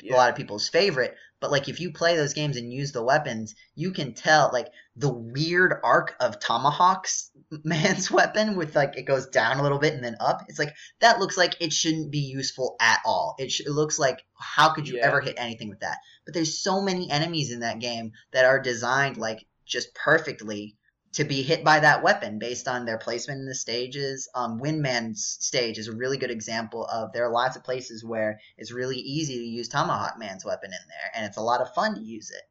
[0.00, 0.14] Yeah.
[0.14, 3.02] a lot of people's favorite, but like if you play those games and use the
[3.02, 7.30] weapons, you can tell like the weird arc of Tomahawk's
[7.64, 10.42] man's weapon with like it goes down a little bit and then up.
[10.48, 13.34] It's like that looks like it shouldn't be useful at all.
[13.38, 15.06] It, sh- it looks like how could you Yeah.
[15.06, 15.98] ever hit anything with that?
[16.24, 20.76] But there's so many enemies in that game that are designed like just perfectly
[21.12, 24.28] to be hit by that weapon based on their placement in the stages.
[24.34, 28.04] Um, Wind Man's stage is a really good example of there are lots of places
[28.04, 31.60] where it's really easy to use Tomahawk Man's weapon in there, and it's a lot
[31.60, 32.42] of fun to use it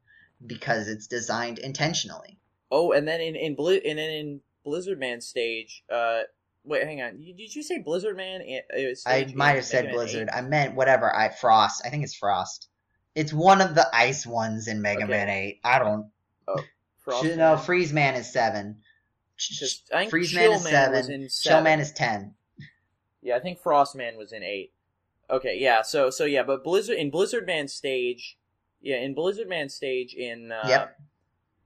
[0.45, 2.37] because it's designed intentionally.
[2.71, 6.21] Oh, and then in in Bli- and then in Blizzard Man stage, uh,
[6.63, 7.21] wait, hang on.
[7.21, 8.41] You- Did you say Blizzard Man?
[8.41, 8.63] i-
[9.35, 10.29] might have said Blizzard.
[10.33, 11.15] I meant whatever.
[11.15, 11.83] I Frost.
[11.85, 12.67] I think it's Frost.
[13.15, 15.11] It's one of the ice ones in Mega Okay.
[15.11, 15.59] Man Eight.
[15.63, 16.11] I don't.
[17.07, 18.81] Frost no, Freeze Man is seven.
[19.93, 21.29] I Freeze Man is seven.
[21.41, 22.33] Chill Man is ten.
[23.21, 24.73] Yeah, I think Frost Man was in eight.
[25.29, 25.83] Okay, yeah.
[25.83, 28.37] So so yeah, but Blizzard in Blizzard Man stage,
[28.81, 30.99] yeah, in Blizzard Man stage in uh, Yep.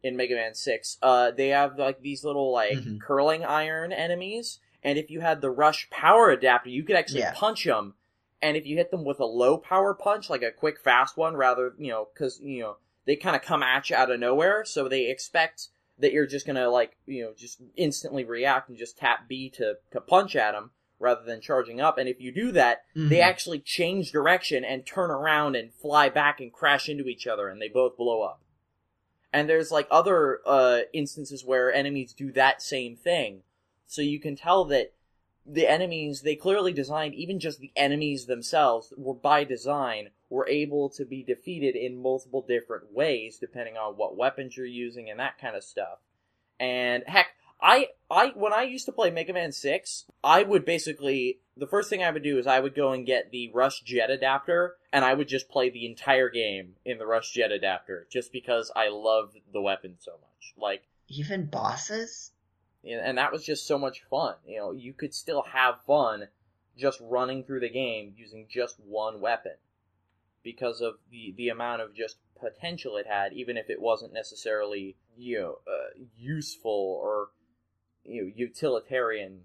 [0.04, 3.02] in Mega Man Six, uh, they have like these little like Mhm.
[3.02, 7.34] curling iron enemies, and if you had the Rush power adapter, you could actually Yeah.
[7.34, 7.96] punch them.
[8.44, 11.36] And if you hit them with a low power punch, like a quick fast one,
[11.36, 14.64] rather you know, because you know they kind of come at you out of nowhere,
[14.66, 18.98] so they expect that you're just gonna like you know just instantly react and just
[18.98, 21.98] tap B to to punch at them rather than charging up.
[21.98, 23.24] And if you do that, they Mhm.
[23.24, 27.60] actually change direction and turn around and fly back and crash into each other, and
[27.60, 28.44] they both blow up.
[29.34, 33.44] And there's like other uh, instances where enemies do that same thing,
[33.88, 34.94] so you can tell that
[35.44, 40.90] the enemies they clearly designed, even just the enemies themselves, were by design were able
[40.90, 45.38] to be defeated in multiple different ways depending on what weapons you're using and that
[45.38, 46.00] kind of stuff.
[46.58, 47.28] And heck,
[47.62, 51.90] I I when I used to play Mega Man 6, I would basically the first
[51.90, 55.04] thing I would do is I would go and get the Rush Jet adapter and
[55.04, 58.88] I would just play the entire game in the Rush Jet adapter just because I
[58.88, 60.54] loved the weapon so much.
[60.58, 62.32] Like Even bosses?
[62.86, 64.36] and and that was just so much fun.
[64.48, 66.30] You know, you could still have fun
[66.78, 69.54] just running through the game using just one weapon
[70.44, 74.96] because of the the amount of just potential it had, even if it wasn't necessarily
[75.18, 77.30] you know uh, useful or
[78.04, 79.42] you know utilitarian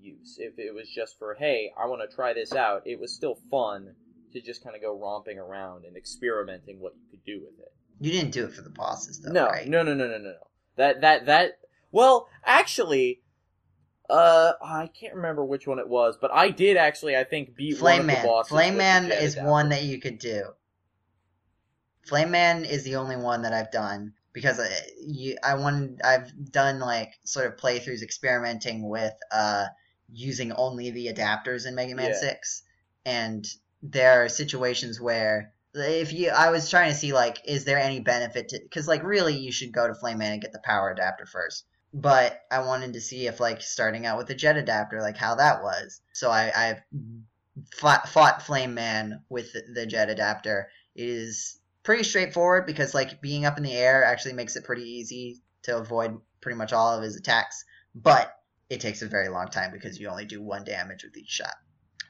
[0.00, 0.38] use.
[0.38, 3.38] If it was just for, hey, I want to try this out, it was still
[3.50, 3.94] fun
[4.32, 7.72] to just kind of go romping around and experimenting what you could do with it.
[8.00, 9.68] You didn't do it for the bosses, though, no, right?
[9.68, 10.34] no, no, no, no, no, no.
[10.76, 11.58] That that that.
[11.92, 13.20] Well, actually,
[14.10, 17.74] uh, I can't remember which one it was, but I did actually, I think, beat
[17.74, 18.22] one Flame of Man.
[18.22, 18.50] the bosses.
[18.50, 20.44] Flame Man is one that you could do.
[22.06, 24.68] Flame Man is the only one that I've done because I,
[25.00, 29.66] you, I wanted, I've done like sort of playthroughs experimenting with uh
[30.12, 32.20] using only the adapters in Mega Man Yeah.
[32.20, 32.62] Six,
[33.06, 33.46] and
[33.82, 38.00] there are situations where if you, I was trying to see like, is there any
[38.00, 38.60] benefit to?
[38.62, 41.64] Because like really, you should go to Flame Man and get the power adapter first.
[41.96, 45.36] But I wanted to see if like starting out with the jet adapter, like how
[45.36, 46.00] that was.
[46.12, 46.82] So I, I've
[47.72, 50.68] fought, fought Flame Man with the, the jet adapter.
[50.96, 54.82] It is pretty straightforward because like being up in the air actually makes it pretty
[54.82, 57.64] easy to avoid pretty much all of his attacks.
[57.94, 58.36] But
[58.68, 61.54] it takes a very long time because you only do one damage with each shot.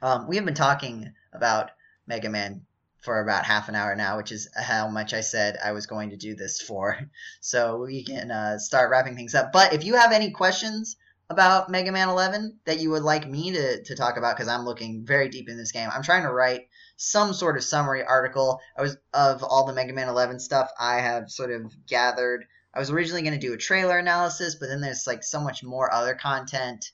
[0.00, 1.72] Um, we have been talking about
[2.06, 2.62] Mega Man
[3.04, 6.10] for about half an hour now, which is how much I said I was going
[6.10, 6.98] to do this for.
[7.40, 9.52] So we can uh, start wrapping things up.
[9.52, 10.96] But if you have any questions
[11.28, 14.64] about Mega Man 11 that you would like me to, to talk about, because I'm
[14.64, 18.60] looking very deep in this game, I'm trying to write some sort of summary article.
[18.78, 22.46] I was of all the Mega Man 11 stuff I have sort of gathered.
[22.72, 25.62] I was originally going to do a trailer analysis, but then there's like so much
[25.62, 26.92] more other content.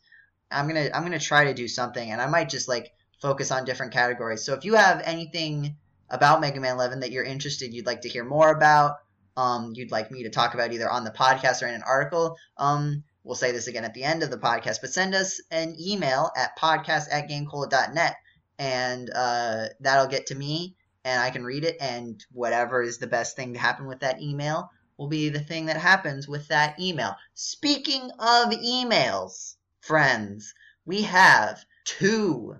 [0.51, 2.93] I'm gonna I'm gonna try to do something, and I might just like
[3.23, 4.45] focus on different categories.
[4.45, 5.77] So if you have anything
[6.11, 8.97] about Mega Man 11 that you're interested, you'd like to hear more about,
[9.37, 12.37] um, you'd like me to talk about either on the podcast or in an article,
[12.57, 15.77] um, we'll say this again at the end of the podcast, but send us an
[15.81, 18.17] email at podcast at gamecola.net
[18.59, 23.07] and uh, that'll get to me and I can read it and whatever is the
[23.07, 26.79] best thing to happen with that email will be the thing that happens with that
[26.79, 27.17] email.
[27.35, 32.57] Speaking of emails, friends, we have two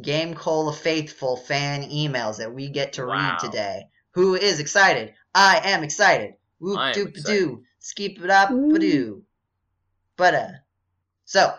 [0.00, 3.12] Game Cola Faithful fan emails that we get to Wow.
[3.14, 3.88] read today.
[4.12, 5.14] Who is excited?
[5.34, 6.34] I am excited.
[6.58, 7.38] Whoop I am doop excited.
[7.38, 7.64] doo.
[7.80, 9.22] Skeep it up doo.
[10.16, 10.50] But uh
[11.24, 11.54] so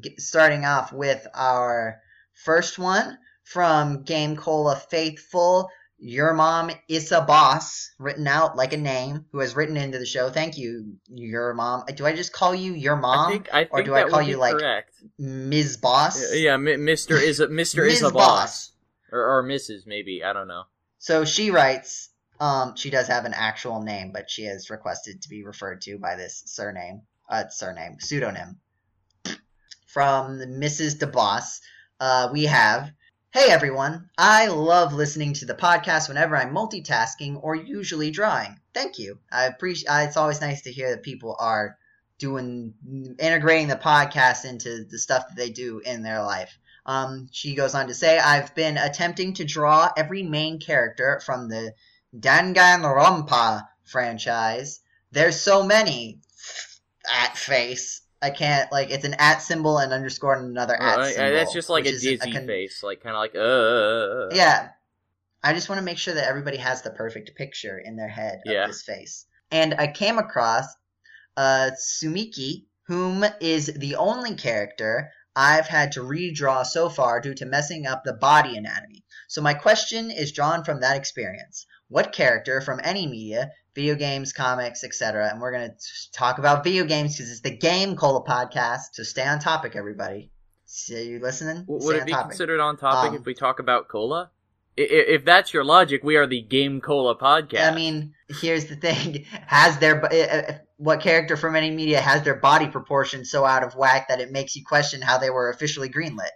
[0.00, 2.00] get, starting off with our
[2.32, 5.68] first one from Game Cola Faithful.
[6.02, 10.06] Your mom is a boss, written out like a name, who has written into the
[10.06, 10.30] show.
[10.30, 11.84] Thank you, your mom.
[11.94, 14.22] Do I just call you your mom, I think I think or do I call
[14.22, 14.94] you like correct.
[15.18, 15.76] Ms.
[15.76, 16.34] Boss?
[16.34, 17.20] Yeah, Mr.
[17.20, 17.86] is a Mr.
[17.86, 18.72] is a boss.
[19.12, 19.86] Or, or Mrs.
[19.86, 20.64] maybe I don't know.
[20.98, 22.10] So she writes,
[22.40, 25.98] um, she does have an actual name, but she has requested to be referred to
[25.98, 28.58] by this surname, uh, surname, pseudonym.
[29.86, 30.98] From Mrs.
[30.98, 31.60] DeBoss,
[31.98, 32.90] uh, we have,
[33.32, 38.58] Hey everyone, I love listening to the podcast whenever I'm multitasking or usually drawing.
[38.74, 39.20] Thank you.
[39.30, 41.78] I appreciate, it's always nice to hear that people are
[42.18, 42.74] doing,
[43.20, 46.58] integrating the podcast into the stuff that they do in their life.
[46.84, 51.48] Um, she goes on to say, I've been attempting to draw every main character from
[51.48, 51.74] the
[52.18, 54.80] Danganronpa franchise.
[55.12, 56.18] There's so many
[57.08, 58.02] at face.
[58.22, 61.32] I can't like it's an at symbol and underscore and another at Uh, symbol.
[61.32, 64.34] that's just like a dizzy con- face, like kind of like uh.
[64.34, 64.70] Yeah.
[65.42, 68.40] I just want to make sure that everybody has the perfect picture in their head
[68.44, 68.64] Yeah.
[68.64, 69.24] of this face.
[69.50, 70.66] And I came across
[71.36, 77.46] uh, Tsumiki, whom is the only character I've had to redraw so far due to
[77.46, 79.04] messing up the body anatomy.
[79.28, 81.66] So my question is drawn from that experience.
[81.90, 86.62] What character from any media, video games, comics, etc., and we're going to talk about
[86.62, 90.30] video games because it's the Game Cola podcast, so stay on topic, everybody.
[90.66, 91.64] So you listening?
[91.64, 92.28] W- Would it be topic.
[92.30, 94.30] considered on topic Um, if we talk about cola?
[94.78, 97.72] I- If that's your logic, we are the Game Cola podcast.
[97.72, 102.36] I mean, here's the thing: has their uh, what character from any media has their
[102.36, 105.88] body proportions so out of whack that it makes you question how they were officially
[105.88, 106.30] greenlit?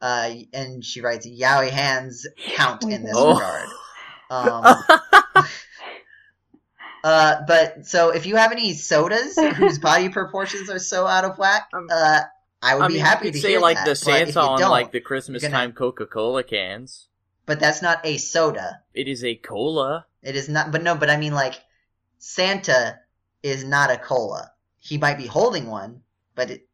[0.00, 3.34] Uh, and she writes, "Yowie hands count in this Oh.
[3.34, 3.68] regard."
[4.30, 4.64] Um,
[7.04, 11.38] uh, but so if you have any sodas whose body proportions are so out of
[11.38, 12.20] whack, Um, uh,
[12.60, 13.86] I would I be mean, happy you to say hear like that.
[13.86, 17.06] the Santa on like the Christmas gonna- time Coca Cola cans.
[17.46, 18.82] But that's not a soda.
[18.92, 20.04] It is a cola.
[20.22, 21.54] It is not, but no, but I mean, like,
[22.18, 22.98] Santa
[23.42, 24.50] is not a cola.
[24.78, 26.02] He might be holding one,
[26.34, 26.68] but it,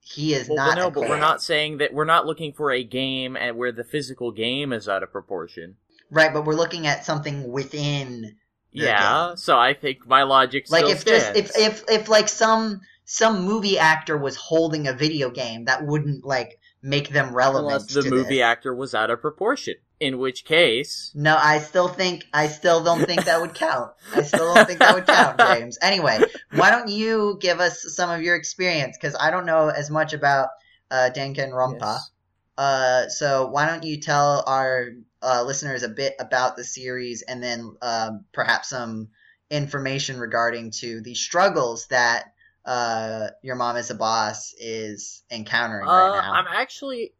[0.00, 1.08] he is Well, not no, a but cola.
[1.08, 4.70] we're not saying that we're not looking for a game and where the physical game
[4.72, 5.76] is out of proportion.
[6.10, 8.36] Right, but we're looking at something within.
[8.70, 9.36] Yeah, game.
[9.38, 13.78] so I think my logic Like, if just, if, if, if, like, some, some movie
[13.78, 18.36] actor was holding a video game, that wouldn't, like, make them relevant unless the movie
[18.36, 18.42] this.
[18.42, 19.74] actor was out of proportion.
[20.00, 23.90] In which case, No, I still think I still don't think that would count.
[24.14, 25.76] I still don't think that would count, James.
[25.82, 26.20] Anyway,
[26.54, 28.96] why don't you give us some of your experience?
[28.96, 30.50] Because I don't know as much about
[30.92, 31.80] uh, Danganronpa.
[31.80, 32.10] yes.
[32.56, 34.90] Uh, so why don't you tell our
[35.22, 39.08] uh, listeners a bit about the series, and then um, perhaps some
[39.50, 42.32] information regarding to the struggles that
[42.64, 46.32] uh, your mom as a boss is encountering Uh, right now.
[46.32, 47.12] I'm actually,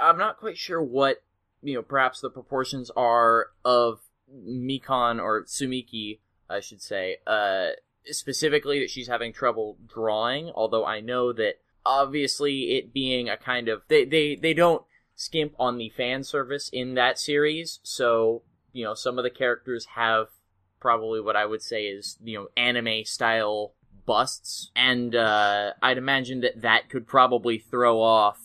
[0.00, 1.22] I'm not quite sure what
[1.62, 1.82] you know.
[1.82, 4.00] Perhaps the proportions are of
[4.32, 7.16] Mikan or Tsumiki, I should say.
[7.26, 7.70] Uh,
[8.06, 10.50] specifically that she's having trouble drawing.
[10.54, 14.82] Although I know that obviously it being a kind of they they they don't
[15.22, 17.80] skimp on the fan service in that series.
[17.82, 18.42] So
[18.72, 20.28] you know some of the characters have
[20.80, 26.40] probably what I would say is you know anime style busts, and uh, I'd imagine
[26.40, 28.38] that that could probably throw off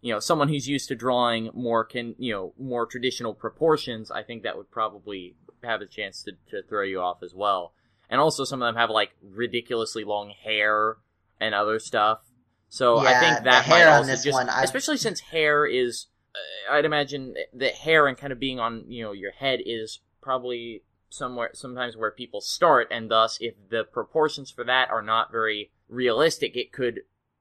[0.00, 4.10] you know someone who's used to drawing more can you know more traditional proportions.
[4.10, 7.72] I think that would probably have a chance to, to throw you off as well.
[8.10, 10.96] And also some of them have like ridiculously long hair
[11.40, 12.20] and other stuff.
[12.68, 14.96] So I Yeah, think the that might hair on also this just, one, I- especially
[14.98, 19.12] since hair is, uh, I'd imagine that hair and kind of being on you know
[19.12, 24.64] your head is probably somewhere sometimes where people start, and thus if the proportions for
[24.64, 27.00] that are not very realistic, it could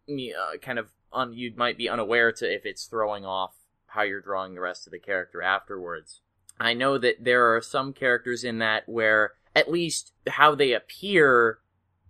[0.09, 3.55] uh, kind of un, you might be unaware to if it's throwing off
[3.87, 6.21] how you're drawing the rest of the character afterwards.
[6.59, 11.59] I know that there are some characters in that where at least how they appear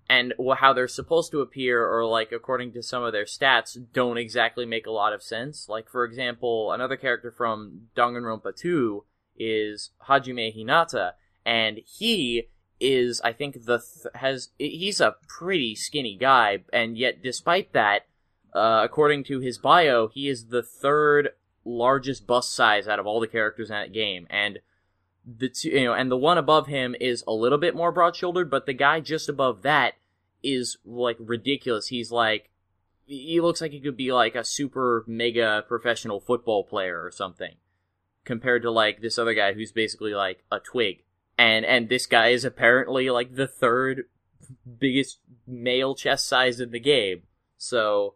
[0.10, 4.18] and how they're supposed to appear or like according to some of their stats don't
[4.18, 5.68] exactly make a lot of sense.
[5.68, 9.04] Like for example, another character from Danganronpa 2
[9.38, 11.14] is Hajime Hinata
[11.46, 12.48] and he
[12.80, 18.04] is I think the th- has he's a pretty skinny guy and yet despite that
[18.54, 21.30] uh, according to his bio, he is the third
[21.64, 24.60] largest bust size out of all the characters in that game, and
[25.28, 28.50] the two, you know, and the one above him is a little bit more broad-shouldered,
[28.50, 29.96] but the guy just above that
[30.42, 31.88] is like ridiculous.
[31.88, 32.50] He's like,
[33.06, 37.56] he looks like he could be like a super mega professional football player or something,
[38.24, 41.04] compared to like this other guy who's basically like a twig,
[41.38, 44.06] and and this guy is apparently like the third
[44.80, 47.24] biggest male chest size in the game.
[47.58, 48.16] So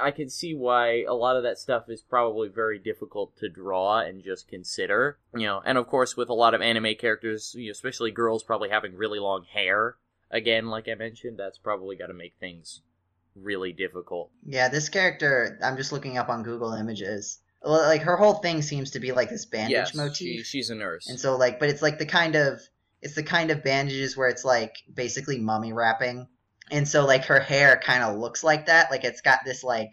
[0.00, 4.00] I can see why a lot of that stuff is probably very difficult to draw
[4.00, 5.18] and just consider.
[5.34, 8.42] You know, and of course with a lot of anime characters, you know, especially girls
[8.42, 9.96] probably having really long hair.
[10.30, 12.82] Again, like I mentioned, that's probably got to make things
[13.34, 14.30] really difficult.
[14.46, 17.38] Yeah, this character, I'm just looking up on Google Images.
[17.62, 20.74] Like her whole thing seems to be like this bandage yes, motif, she, she's a
[20.74, 21.08] nurse.
[21.08, 22.60] and so like, but it's like the kind of
[23.02, 26.28] it's the kind of bandages where it's like basically mummy wrapping,
[26.70, 28.90] and so like her hair kind of looks like that.
[28.90, 29.92] Like it's got this like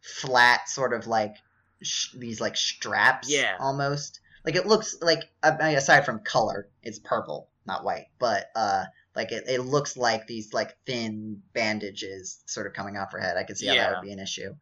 [0.00, 1.36] flat sort of like
[1.82, 3.56] sh- these like straps, Yeah.
[3.60, 4.20] almost.
[4.44, 8.84] Like it looks like I mean, aside from color, it's purple, not white, but uh.
[9.14, 13.36] Like it, it looks like these like thin bandages sort of coming off her head.
[13.36, 14.54] I could see how that would be an issue.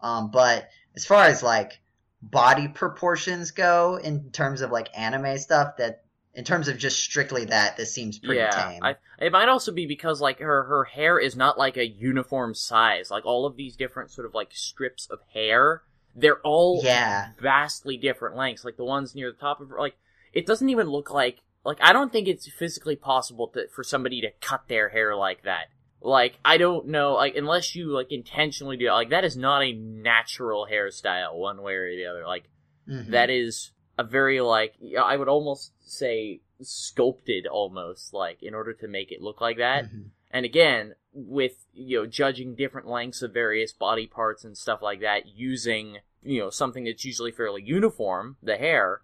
[0.00, 1.78] Um, but as far as like
[2.22, 6.04] body proportions go in terms of like anime stuff, that
[6.38, 8.80] in terms of just strictly that, this seems pretty yeah, tame.
[8.80, 12.54] I, it might also be because like her her hair is not like a uniform
[12.54, 13.10] size.
[13.10, 15.82] Like all of these different sort of like strips of hair,
[16.14, 18.64] they're all yeah, vastly different lengths.
[18.64, 19.96] Like the ones near the top of her, like
[20.32, 24.20] it doesn't even look like like I don't think it's physically possible to for somebody
[24.20, 25.64] to cut their hair like that.
[26.00, 29.64] Like I don't know, like unless you like intentionally do it, like that is not
[29.64, 32.24] a natural hairstyle one way or the other.
[32.24, 32.44] Like
[32.88, 33.10] Mhm.
[33.10, 38.88] that is a very like I would almost say sculpted almost like in order to
[38.88, 39.84] make it look like that.
[39.86, 40.10] Mhm.
[40.30, 45.00] And again, with you know judging different lengths of various body parts and stuff like
[45.00, 49.02] that using you know something that's usually fairly uniform, the hair,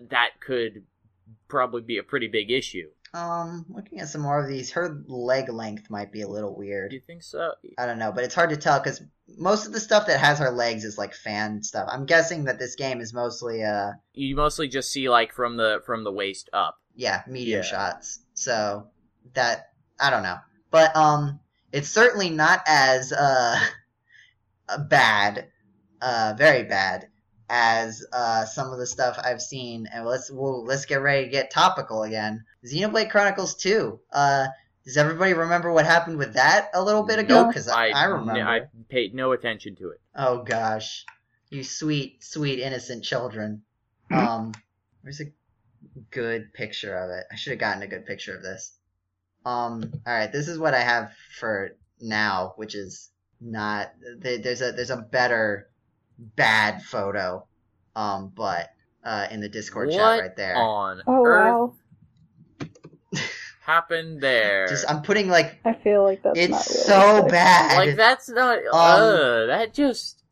[0.00, 0.84] that could
[1.48, 2.90] probably be a pretty big issue.
[3.12, 6.90] Um, looking at some more of these, her leg length might be a little weird.
[6.90, 7.54] Do you think so?
[7.76, 9.02] I don't know, but it's hard to tell because
[9.36, 11.88] most of the stuff that has her legs is like fan stuff.
[11.90, 15.82] I'm guessing that this game is mostly uh You mostly just see like from the
[15.84, 16.78] from the waist up.
[16.94, 17.68] yeah medium Yeah.
[17.68, 18.20] shots.
[18.34, 18.86] So
[19.34, 20.38] that I don't know,
[20.70, 21.40] but um,
[21.72, 23.58] it's certainly not as uh
[24.88, 25.48] bad,
[26.00, 27.08] uh, very bad
[27.48, 29.88] as uh some of the stuff I've seen.
[29.92, 32.44] And let's we'll, let's get ready to get topical again.
[32.64, 34.00] Xenoblade Chronicles Two.
[34.12, 34.46] Uh,
[34.84, 37.42] does everybody remember what happened with that a little bit ago?
[37.42, 37.48] No.
[37.48, 38.42] Because I, I remember.
[38.42, 40.00] I paid no attention to it.
[40.14, 41.04] Oh gosh,
[41.50, 43.62] you sweet, sweet, innocent children.
[44.10, 44.18] Hmm?
[44.18, 44.52] Um,
[45.02, 45.32] where's a
[46.10, 47.24] good picture of it?
[47.30, 48.72] I should have gotten a good picture of this.
[49.44, 53.92] Um, all right, this is what I have for now, which is not.
[54.18, 55.70] There's a there's a better
[56.18, 57.46] bad photo.
[57.96, 58.70] Um, but
[59.04, 60.56] uh, in the Discord what chat right there.
[60.56, 61.74] on Oh earth wow.
[63.70, 64.66] Happened there?
[64.68, 67.30] Just I'm putting like I feel like that's not it's so realistic.
[67.30, 67.76] bad.
[67.86, 68.58] like that's not.
[68.58, 70.22] Um, uh, that just.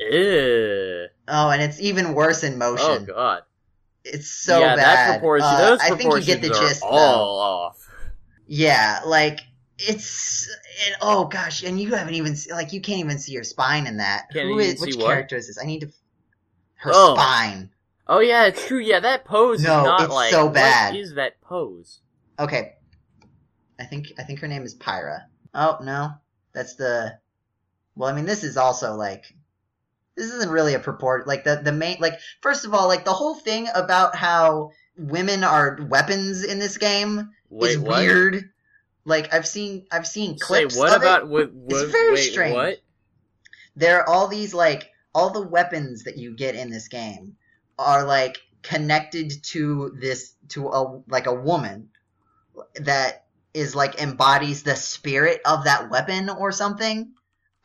[0.00, 1.08] Ugh.
[1.30, 2.86] Oh, and it's even worse in motion.
[2.86, 3.42] Oh god.
[4.04, 4.60] it's so bad.
[4.60, 4.96] yeah, bad.
[4.96, 5.46] that proportion.
[5.48, 6.80] Uh, those I proportions think you get the are gist.
[6.82, 6.88] though.
[6.88, 7.90] all off.
[8.46, 9.40] Yeah, like
[9.78, 10.48] it's
[10.86, 13.98] and, oh gosh, and you haven't even like you can't even see your spine in
[13.98, 14.26] that.
[14.32, 15.06] Can't Who even is which what?
[15.06, 15.58] character is this?
[15.62, 15.88] I need to
[16.76, 17.14] her Oh.
[17.14, 17.70] spine.
[18.06, 18.78] Oh yeah, it's true.
[18.80, 20.94] Yeah, that pose No, is not it's like so bad.
[20.94, 22.00] What is that pose?
[22.38, 22.76] Okay,
[23.78, 25.24] I think I think her name is Pyra.
[25.54, 26.10] Oh no,
[26.52, 27.18] that's the.
[27.94, 29.24] Well, I mean, this is also like
[30.16, 31.26] this isn't really a purport.
[31.26, 35.44] Like the the main like first of all, like the whole thing about how women
[35.44, 38.00] are weapons in this game Wait, is what?
[38.00, 38.50] weird.
[39.04, 40.76] Like I've seen I've seen Say clips.
[40.76, 41.06] what of it.
[41.06, 41.52] about what?
[41.52, 42.54] what very wait, strange.
[42.54, 42.78] What?
[43.76, 47.36] there are all these like all the weapons that you get in this game
[47.78, 51.88] are like connected to this to a like a woman
[52.80, 53.24] that
[53.54, 57.12] is like embodies the spirit of that weapon or something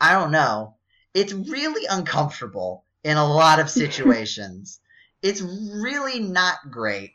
[0.00, 0.74] i don't know
[1.12, 4.80] it's really uncomfortable in a lot of situations
[5.22, 7.12] it's really not great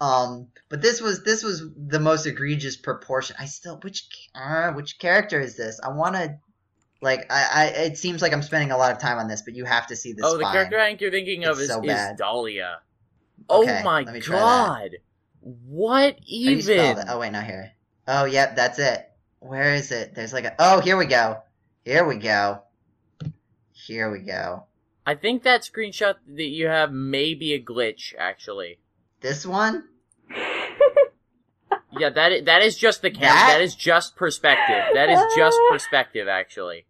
[0.00, 4.98] um but this was this was the most egregious proportion i still which uh, which
[4.98, 6.38] character is this i want to
[7.00, 9.54] like I, I, it seems like I'm spending a lot of time on this, but
[9.54, 10.24] you have to see this.
[10.24, 12.18] Oh, the character I think you're thinking of It's is, so is.
[12.18, 12.80] Dahlia.
[13.48, 14.44] Okay, oh my let me try that.
[14.44, 14.90] god!
[15.40, 17.04] What How do you spell even?
[17.08, 17.72] Oh wait, not here.
[18.10, 19.08] Oh yep, that's it.
[19.40, 20.14] Where is it?
[20.14, 20.54] There's like a.
[20.58, 21.42] Oh, here we go.
[21.84, 22.62] Here we go.
[23.72, 24.64] Here we go.
[25.06, 28.14] I think that screenshot that you have may be a glitch.
[28.18, 28.78] Actually,
[29.20, 29.84] This one.
[31.98, 33.22] yeah, that is, that is just the cam.
[33.22, 34.84] That- that is just perspective.
[34.94, 36.28] That is just perspective.
[36.28, 36.86] Actually,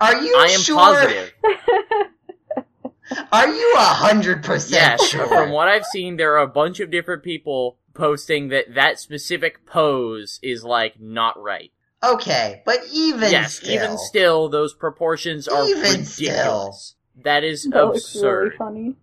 [0.00, 0.76] Are you I am sure?
[0.76, 1.32] positive.
[3.32, 5.26] Are you a hundred percent Yes, sure?
[5.26, 9.66] from what I've seen, there are a bunch of different people posting that that specific
[9.66, 11.70] pose is like not right.
[12.02, 16.14] Okay, but even yes, still, even still, those proportions are Even ridiculous.
[16.14, 16.72] still.
[17.24, 18.94] That is that looks really funny.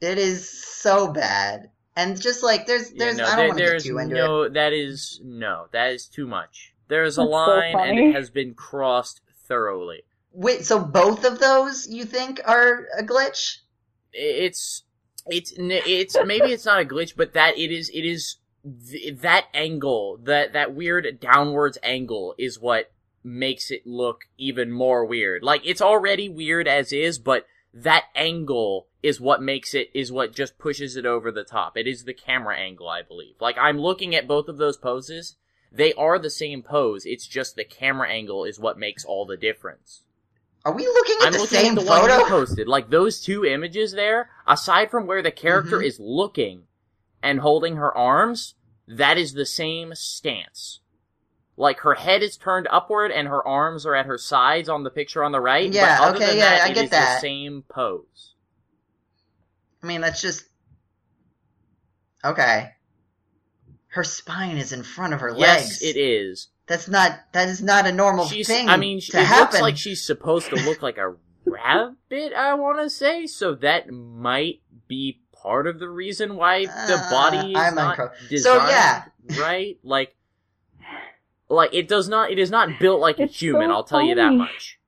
[0.00, 1.68] it is so bad.
[1.94, 3.98] And just like there's, Yeah, there's, no, I don't there- want to get there's too
[3.98, 4.18] into it.
[4.18, 6.72] no, that is no, that is too much.
[6.88, 10.02] There is a That's so line, and it has been crossed thoroughly.
[10.32, 13.58] Wait, so both of those you think are a glitch?
[14.14, 14.82] It's,
[15.26, 18.36] it's, it's maybe it's not a glitch, but that it is, it is
[18.90, 22.92] th- that angle, that that weird downwards angle, is what
[23.24, 25.42] makes it look even more weird.
[25.42, 30.34] Like it's already weird as is, but that angle is what makes it is what
[30.34, 31.76] just pushes it over the top.
[31.76, 33.36] It is the camera angle, I believe.
[33.40, 35.36] Like I'm looking at both of those poses.
[35.70, 37.06] They are the same pose.
[37.06, 40.02] It's just the camera angle is what makes all the difference.
[40.64, 42.24] Are we looking at I'm the looking same at the one photo?
[42.28, 42.68] posted.
[42.68, 45.84] Like those two images there, aside from where the character Mhm.
[45.86, 46.66] is looking
[47.22, 48.54] and holding her arms,
[48.86, 50.80] that is the same stance.
[51.56, 54.90] Like her head is turned upward and her arms are at her sides on the
[54.90, 55.70] picture on the right.
[55.70, 57.14] Yeah, but other okay, than yeah, that, I it get is that.
[57.16, 58.34] the same pose.
[59.82, 60.44] I mean, that's just
[62.24, 62.70] okay.
[63.88, 65.82] Her spine is in front of her Yes, legs.
[65.82, 66.48] it is.
[66.72, 67.18] That's not.
[67.32, 68.46] That is not a normal She's.
[68.46, 68.70] thing.
[68.70, 69.44] I mean, to it happen.
[69.52, 71.14] looks like she's supposed to look like a
[71.44, 72.32] rabbit.
[72.34, 73.54] I want to say so.
[73.56, 78.28] That might be part of the reason why the Uh, body is I'm not uncro-
[78.30, 79.04] designed So, yeah.
[79.38, 79.78] right.
[79.82, 80.16] Like,
[81.50, 82.30] like it does not.
[82.30, 83.68] It is not built like a human.
[83.68, 84.78] so I'll tell you that much.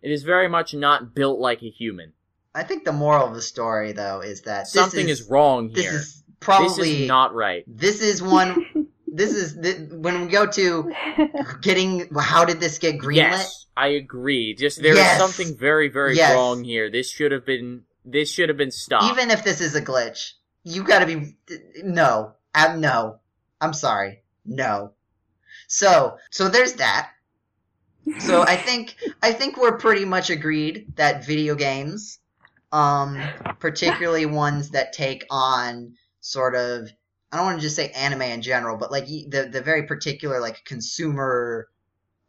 [0.00, 2.14] It is very much not built like a human.
[2.54, 5.72] I think the moral of the story, though, is that this Something is, is, wrong
[5.72, 7.64] This is probably this is not right.
[7.66, 8.64] This is one.
[9.12, 10.92] This is th- when we go to
[11.62, 12.08] getting.
[12.18, 13.16] How did this get greenlit?
[13.16, 14.54] Yes, I agree.
[14.54, 15.18] Just there is Yes.
[15.18, 16.34] something very, very Yes.
[16.34, 16.90] wrong here.
[16.90, 17.82] This should have been.
[18.04, 19.04] This should have been stopped.
[19.12, 20.32] Even if this is a glitch,
[20.64, 21.36] you got to be
[21.84, 22.32] no.
[22.54, 23.20] Um, no.
[23.60, 24.22] I'm sorry.
[24.44, 24.92] No.
[25.68, 27.10] So, so there's that.
[28.18, 32.18] So I think I think we're pretty much agreed that video games,
[32.72, 33.22] um,
[33.60, 36.90] particularly ones that take on sort of
[37.32, 40.38] I don't want to just say anime in general, but like the the very particular
[40.38, 41.68] like consumer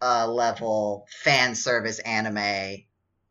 [0.02, 2.84] uh, level fan service anime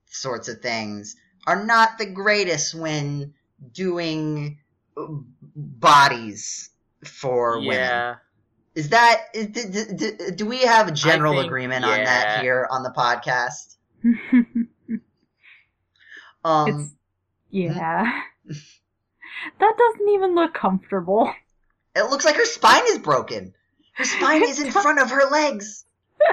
[0.06, 1.16] sorts of things
[1.46, 3.32] are not the greatest when
[3.72, 4.58] doing
[4.96, 5.06] uh,
[5.56, 6.70] bodies
[7.04, 7.74] for women.
[7.74, 8.14] yeah.
[8.74, 12.40] Is that is, d- d- d- do we have a general think- agreement on that
[12.42, 13.76] here on the podcast?
[16.44, 16.94] Um, it's
[17.50, 18.20] yeah.
[18.46, 21.32] that doesn't even look comfortable.
[21.96, 23.54] It looks like her spine is broken.
[23.94, 25.84] Her spine is in front of her legs.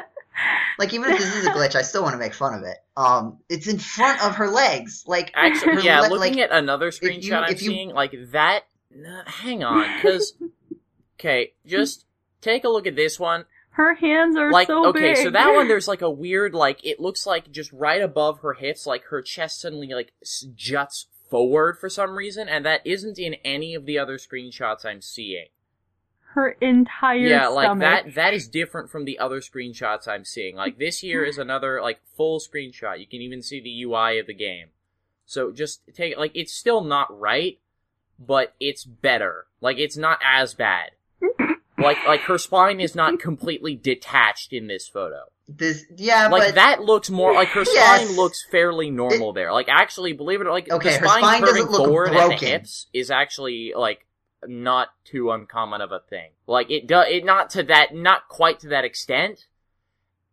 [0.78, 2.78] Like even if this is a glitch, I still want to make fun of it.
[2.96, 5.04] Um, it's in front of her legs.
[5.06, 7.90] Like Actually, her yeah, le- looking like, at another you- screenshot I'm if you- seeing,
[7.90, 8.64] like that.
[8.90, 10.36] nah, hang on, because
[11.20, 12.06] okay, just
[12.40, 13.44] take a look at this one.
[13.72, 15.18] Her hands are like so okay, big.
[15.18, 18.54] so that one there's like a weird like it looks like just right above her
[18.54, 20.14] hips, like her chest suddenly like
[20.56, 25.02] juts forward for some reason, and that isn't in any of the other screenshots I'm
[25.02, 25.48] seeing.
[26.34, 28.06] her entire yeah, like stomach.
[28.06, 30.56] that that is different from the other screenshots I'm seeing.
[30.56, 33.00] Like this here is another like full screenshot.
[33.00, 34.68] You can even see the UI of the game.
[35.26, 37.60] So just take like it's still not right,
[38.20, 39.46] but it's better.
[39.62, 40.92] Like it's not as bad.
[41.82, 45.24] Like like her spine is not completely detached in this photo.
[45.48, 45.86] this.
[45.96, 48.02] Yeah, Like but that looks more like her Yes.
[48.06, 49.52] spine looks fairly normal there.
[49.52, 52.08] Like actually, believe it or like Okay, the her spine, spine curving doesn't look forward
[52.10, 52.48] at the broken.
[52.48, 54.06] hips is actually like
[54.48, 56.30] not too uncommon of a thing.
[56.48, 59.46] Like it does it not to that not quite to that extent.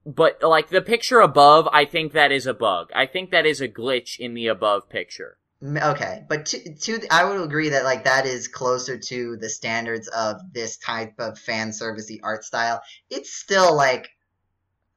[0.05, 2.91] But like the picture above, I think that is a bug.
[2.95, 5.39] I think that is a glitch in the above picture.
[5.65, 10.07] Okay, but to, to I would agree that like that is closer to the standards
[10.09, 12.83] of this type of fan servicey art style.
[13.09, 14.07] It's still like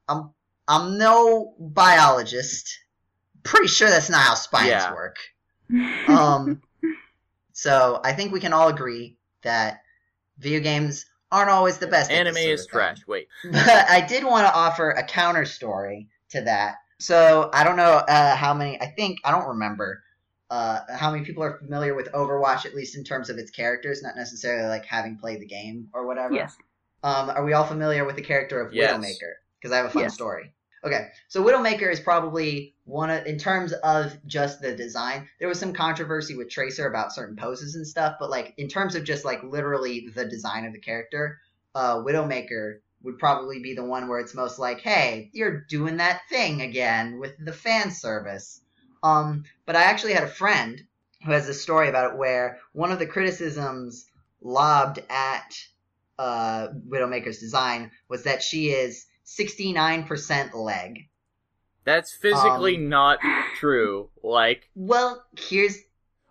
[0.06, 0.30] I'm
[0.68, 2.78] I'm no biologist.
[3.42, 4.92] Pretty sure that's not how spines Yeah.
[4.92, 5.16] work.
[6.06, 6.60] Um,
[7.54, 9.80] so I think we can all agree that
[10.38, 12.10] video games aren't always the best.
[12.10, 12.68] Anime is thing.
[12.70, 12.98] trash.
[13.06, 13.28] Wait.
[13.50, 16.76] But I did want to offer a counter story to that.
[16.98, 18.78] So I don't know uh, how many.
[18.78, 20.02] I think I don't remember
[20.50, 24.02] uh, how many people are familiar with Overwatch, at least in terms of its characters,
[24.02, 26.34] not necessarily like having played the game or whatever.
[26.34, 26.56] yes.
[27.02, 28.94] Um, are we all familiar with the character of Yes.
[28.94, 29.32] Widowmaker?
[29.60, 30.14] Because I have a fun Yes.
[30.14, 30.52] story.
[30.82, 35.28] Okay, so Widowmaker is probably one of, in terms of just the design.
[35.38, 38.94] There was some controversy with Tracer about certain poses and stuff, but like in terms
[38.94, 41.38] of just like literally the design of the character,
[41.74, 46.22] uh, Widowmaker would probably be the one where it's most like, hey, you're doing that
[46.30, 48.62] thing again with the fan service.
[49.02, 50.82] Um, but I actually had a friend
[51.24, 54.06] who has a story about it where one of the criticisms
[54.40, 55.54] lobbed at
[56.18, 61.08] uh, Widowmaker's design was that she is 69% leg.
[61.84, 63.18] That's physically Um, not
[63.56, 64.10] true.
[64.22, 65.78] Like Well, here's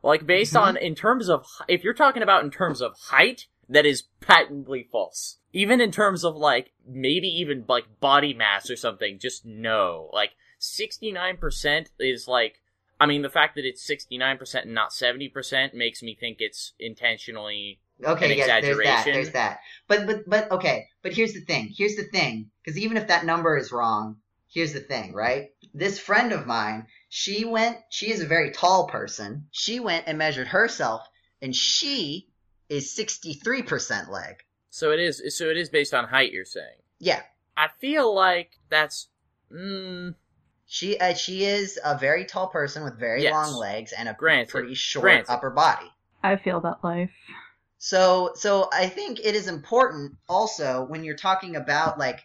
[0.01, 0.61] Like based Mhm.
[0.61, 4.87] on in terms of if you're talking about in terms of height, that is patently
[4.91, 5.39] false.
[5.51, 10.09] Even in terms of like maybe even like body mass or something, just no.
[10.13, 12.61] Like 69% is like
[12.99, 17.79] I mean the fact that it's 69% and not 70% makes me think it's intentionally
[18.03, 18.31] okay.
[18.31, 19.05] An Yes, there's that.
[19.05, 19.59] There's that.
[19.87, 20.87] But but but okay.
[21.01, 21.73] But here's the thing.
[21.75, 22.51] Here's the thing.
[22.63, 25.13] Because even if that number is wrong, here's the thing.
[25.13, 25.49] Right?
[25.73, 27.77] This friend of mine, she went.
[27.89, 29.47] She is a very tall person.
[29.51, 31.07] She went and measured herself,
[31.41, 32.27] and she
[32.69, 34.43] is 63% leg.
[34.69, 36.77] so it is so it is based on height you're saying.
[36.99, 37.21] Yeah.
[37.57, 39.07] I feel like that's
[39.51, 40.13] mm,
[40.71, 43.33] She uh, she is a very tall person with very Yes.
[43.33, 44.51] long legs and a Granted.
[44.51, 45.31] pretty short Granted.
[45.31, 45.91] upper body.
[46.21, 47.09] I feel that life.
[47.79, 52.19] So so I think it is important also when you're talking about like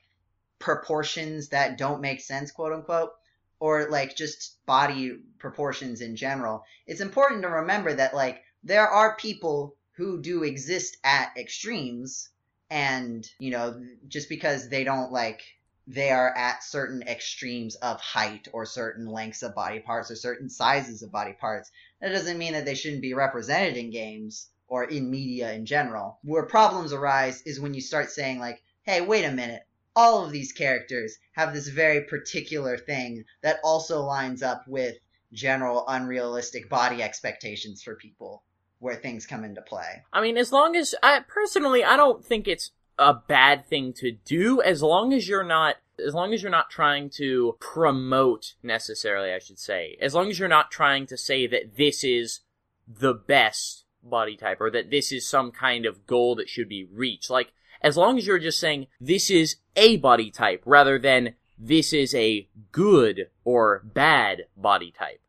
[0.59, 3.13] proportions that don't make sense, quote unquote,
[3.61, 6.65] or like just body proportions in general.
[6.87, 12.29] It's important to remember that like there are people who do exist at extremes
[12.69, 15.43] and you know just because they don't like
[15.87, 20.49] they are at certain extremes of height or certain lengths of body parts or certain
[20.49, 21.71] sizes of body parts
[22.01, 26.19] that doesn't mean that they shouldn't be represented in games or in media in general.
[26.23, 29.63] Where problems arise is when you start saying, like, hey, wait a minute,
[29.95, 34.97] all of these characters have this very particular thing that also lines up with
[35.33, 38.43] general unrealistic body expectations for people
[38.79, 40.03] where things come into play.
[40.13, 44.13] I mean, as long as I personally, I don't think it's a bad thing to
[44.13, 49.33] do as long as you're not as long as you're not trying to promote necessarily,
[49.33, 49.97] I should say.
[50.01, 52.41] As long as you're not trying to say that this is
[52.89, 56.85] the best body type or that this is some kind of goal that should be
[56.85, 57.31] reached.
[57.31, 61.93] Like as long as you're just saying this is a body type rather than this
[61.93, 65.21] is a good or bad body type.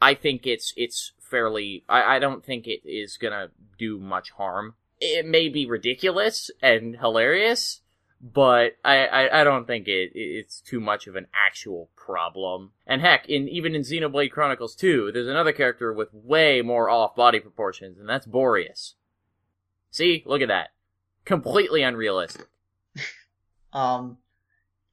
[0.00, 1.84] I think it's it's fairly.
[1.88, 3.48] I, I don't think it is gonna
[3.78, 4.74] do much harm.
[5.00, 7.80] It may be ridiculous and hilarious,
[8.20, 12.72] but I, I, I don't think it it's too much of an actual problem.
[12.86, 17.14] And heck, in even in Xenoblade Chronicles 2, there's another character with way more off
[17.14, 18.94] body proportions, and that's Boreas.
[19.90, 20.70] See, look at that,
[21.24, 22.46] completely unrealistic.
[23.70, 24.16] Um,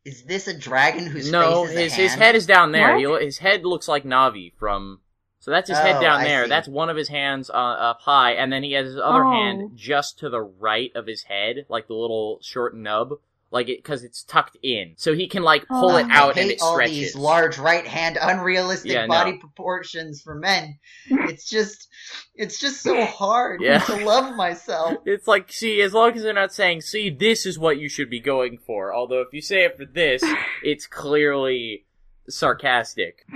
[0.04, 3.00] is this a dragon whose no, face is a his his head is down there.
[3.10, 3.22] What?
[3.22, 5.00] He, his head looks like Navi from.
[5.46, 6.44] So that's his head Oh, down I there.
[6.46, 6.50] see.
[6.50, 9.32] That's one of his hands uh, up high, and then he has his other Oh.
[9.32, 13.20] hand just to the right of his head, like the little short nub,
[13.52, 16.34] like it because it's tucked in, so he can like pull Oh, it I out
[16.34, 16.96] hate and it all stretches.
[16.98, 19.38] these large right hand unrealistic Yeah, body no.
[19.38, 20.80] proportions for men.
[21.12, 21.90] It's just
[22.34, 23.78] it's just so hard Yeah.
[23.82, 24.96] to love myself.
[25.06, 28.10] It's like, see, as long as they're not saying, see, this is what you should
[28.10, 28.92] be going for.
[28.92, 30.24] Although if you say it for this,
[30.64, 31.86] it's clearly
[32.28, 33.28] sarcastic.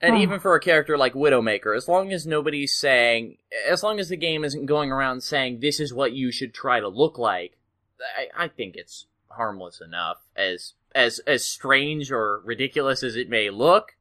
[0.00, 3.38] And even for a character like Widowmaker, as long as nobody's saying,
[3.68, 6.78] as long as the game isn't going around saying this is what you should try
[6.78, 7.56] to look like,
[8.16, 10.18] I, I think it's harmless enough.
[10.36, 13.96] As as as strange or ridiculous as it may look,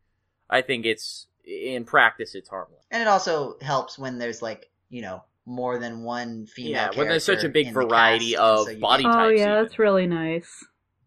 [0.50, 2.84] I think it's in practice it's harmless.
[2.91, 7.08] And it also helps when there's like, you know, more than one female Yeah, when
[7.08, 9.64] there's such a big variety cast, of so you body get- Oh yeah, even.
[9.64, 10.64] that's really nice.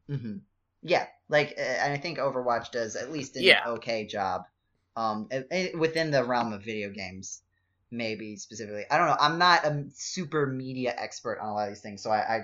[0.08, 0.38] hmm
[0.82, 3.62] Yeah, like uh, I think Overwatch does at least an Yeah.
[3.68, 4.44] okay job,
[5.00, 5.28] um,
[5.78, 7.40] within the realm of video games,
[7.90, 8.84] maybe specifically.
[8.90, 9.16] I don't know.
[9.18, 12.40] I'm not a super media expert on a lot of these things, so I, I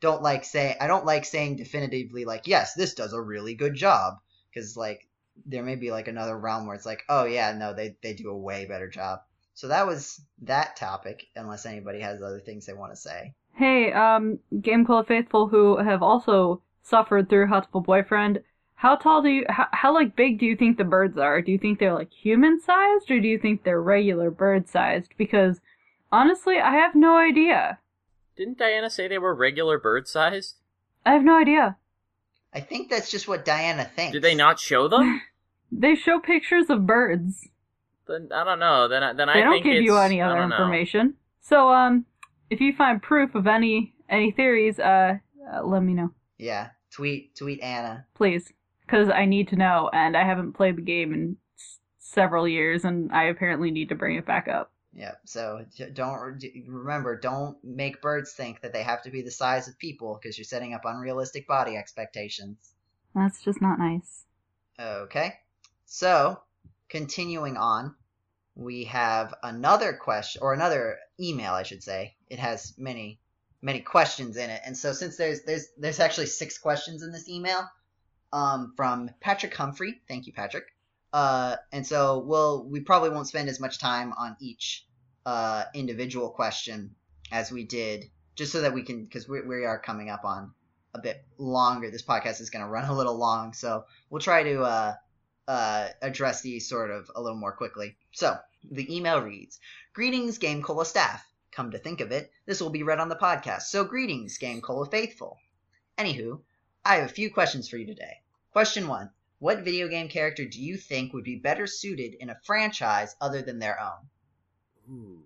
[0.00, 3.74] don't like say I don't like saying definitively like yes, this does a really good
[3.74, 4.18] job
[4.52, 5.08] because like
[5.46, 8.30] there may be like another realm where it's like oh yeah no they they do
[8.30, 9.20] a way better job.
[9.54, 11.26] So that was that topic.
[11.34, 13.32] Unless anybody has other things they want to say.
[13.54, 18.42] Hey, um, Game Cola Faithful who have also suffered through Hatoful Boyfriend,
[18.76, 21.40] how tall do you, how, how like big do you think the birds are?
[21.42, 25.12] Do you think they're like human sized or do you think they're regular bird sized?
[25.16, 25.60] Because
[26.12, 27.78] honestly, I have no idea.
[28.36, 30.56] Didn't Diana say they were regular bird sized?
[31.04, 31.76] I have no idea.
[32.52, 34.12] I think that's just what Diana thinks.
[34.12, 35.20] Did they not show them?
[35.72, 37.48] They show pictures of birds.
[38.06, 38.86] then I don't know.
[38.86, 40.56] Then I, then They I don't think give you any other don't know.
[40.56, 41.14] information.
[41.40, 42.06] So, um,
[42.50, 45.18] if you find proof of any any theories, uh,
[45.52, 48.06] uh let me know, Yeah, tweet tweet Anna.
[48.14, 48.52] please,
[48.86, 52.84] because I need to know, and I haven't played the game in s- several years,
[52.84, 54.72] and I apparently need to bring it back up.
[54.92, 57.18] Yeah, so don't remember.
[57.20, 60.44] Don't make birds think that they have to be the size of people because you're
[60.46, 62.56] setting up unrealistic body expectations.
[63.14, 64.24] That's just not nice.
[64.80, 65.34] Okay,
[65.84, 66.40] so
[66.88, 67.94] continuing on,
[68.54, 72.16] we have another question or another email, I should say.
[72.28, 73.20] It has many
[73.62, 77.28] many questions in it, and so since there's there's there's actually six questions in this
[77.28, 77.68] email,
[78.36, 80.02] um, from Patrick Humphrey.
[80.08, 80.66] Thank you, Patrick.
[81.10, 84.84] Uh, and so we'll we probably won't spend as much time on each
[85.24, 86.94] uh, individual question
[87.32, 90.52] as we did, just so that we can because we, we are coming up on
[90.92, 91.90] a bit longer.
[91.90, 94.94] This podcast is going to run a little long, so we'll try to uh,
[95.48, 97.96] uh, address these sort of a little more quickly.
[98.12, 98.36] So
[98.70, 99.58] the email reads:
[99.94, 101.26] "Greetings, Game Cola staff.
[101.52, 103.62] Come to think of it, this will be read on the podcast.
[103.62, 105.38] So greetings, Game Cola faithful.
[105.96, 106.40] Anywho,
[106.84, 108.20] I have a few questions for you today.
[108.56, 112.38] Question one: What video game character do you think would be better suited in a
[112.42, 114.08] franchise other than their own?
[114.90, 115.24] Ooh,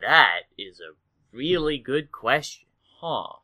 [0.00, 0.96] that is a
[1.30, 2.66] really good question.
[3.00, 3.34] Huh.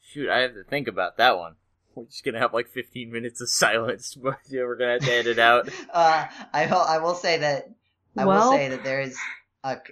[0.00, 1.56] Shoot, I have to think about that one.
[1.96, 5.12] We're just gonna have like 15 minutes of silence, but yeah, we're gonna have to
[5.12, 5.68] edit out.
[5.92, 6.76] Uh, I will.
[6.76, 7.68] I will say that.
[8.16, 9.18] I Well- will say that there is.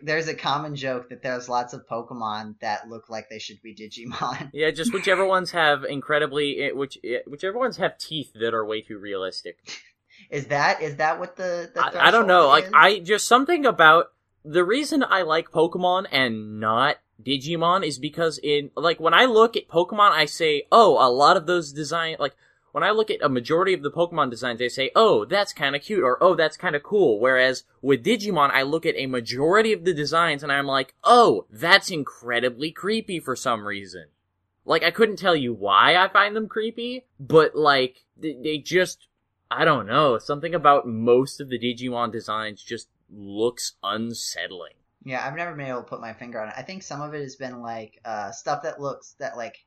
[0.03, 3.75] There's a common joke that there's lots of Pokemon that look like they should be
[3.75, 4.51] Digimon.
[4.55, 8.65] Yeah, just whichever ones have incredibly, eh, which eh, whichever ones have teeth that are
[8.65, 9.59] way too realistic.
[10.31, 11.71] Is that is that what the?
[11.75, 12.51] the I, I don't know.
[12.51, 12.99] threshold Like?
[12.99, 14.13] I just something about
[14.45, 19.57] the reason I like Pokemon and not Digimon is because in like when I look
[19.57, 22.37] at Pokemon, I say, oh, a lot of those design like
[22.77, 25.75] when I look at a majority of the Pokemon designs, I say, oh, that's kind
[25.75, 27.19] of cute or oh, that's kind of cool.
[27.19, 31.47] Whereas with Digimon, I look at a majority of the designs and I'm like, oh,
[31.51, 34.09] that's incredibly creepy for some reason.
[34.67, 39.09] Like I couldn't tell you why I find them creepy, but like they, they just
[39.51, 40.19] I don't know.
[40.19, 44.75] Something about most of the Digimon designs just looks unsettling.
[45.03, 46.55] Yeah, I've never been able to put my finger on it.
[46.59, 49.65] I think some of it has been like uh, stuff that looks that like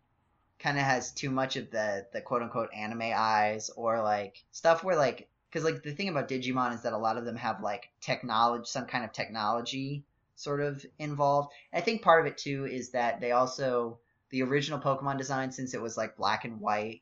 [0.60, 4.84] kind of has too much of the the quote unquote anime eyes, or like stuff
[4.84, 7.62] where like because like the thing about Digimon is that a lot of them have
[7.62, 10.03] like technology, some kind of technology
[10.36, 11.51] sort of involved.
[11.74, 13.99] I think part of it too is that they also
[14.30, 17.01] the original Pokemon design, since it was like black and white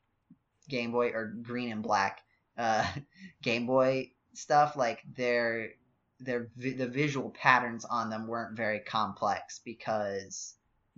[0.69, 2.21] Game Boy or green and black
[2.57, 2.85] uh,
[3.41, 5.71] Game Boy stuff, like their
[6.19, 10.55] their the visual patterns on them weren't very complex because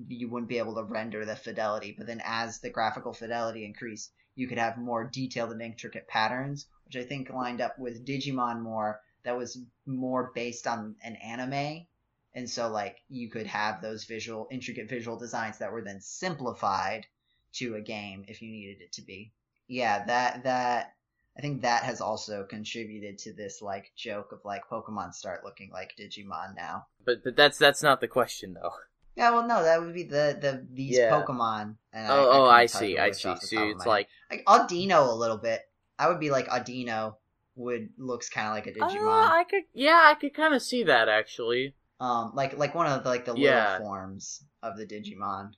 [0.08, 1.94] you wouldn't be able to render the fidelity.
[1.98, 6.68] But then as the graphical fidelity increased, you could have more detailed and intricate patterns,
[6.86, 9.02] which I think lined up with Digimon more.
[9.24, 11.86] That was more based on an anime,
[12.34, 17.06] and so like you could have those visual, intricate visual designs that were then simplified
[17.54, 19.34] to a game if you needed it to be.
[19.68, 20.94] Yeah, that that
[21.38, 25.70] I think that has also contributed to this like joke of like Pokemon start looking
[25.72, 26.88] like Digimon now.
[27.04, 28.74] But but that's that's not the question though.
[29.20, 31.12] Yeah, well, no, that would be the the these Yeah.
[31.12, 31.76] Pokemon.
[31.92, 33.36] And Oh, oh, couldn't I see, I see.
[33.36, 35.62] So it's like, like Audino a little bit.
[36.00, 37.16] I would be like Audino
[37.58, 39.30] would looks kind of like a uh, Digimon.
[39.30, 41.76] I could, yeah, I could kind of see that actually.
[42.00, 43.74] Um, like like one of the, like the Yeah.
[43.74, 45.52] little forms of the Digimon.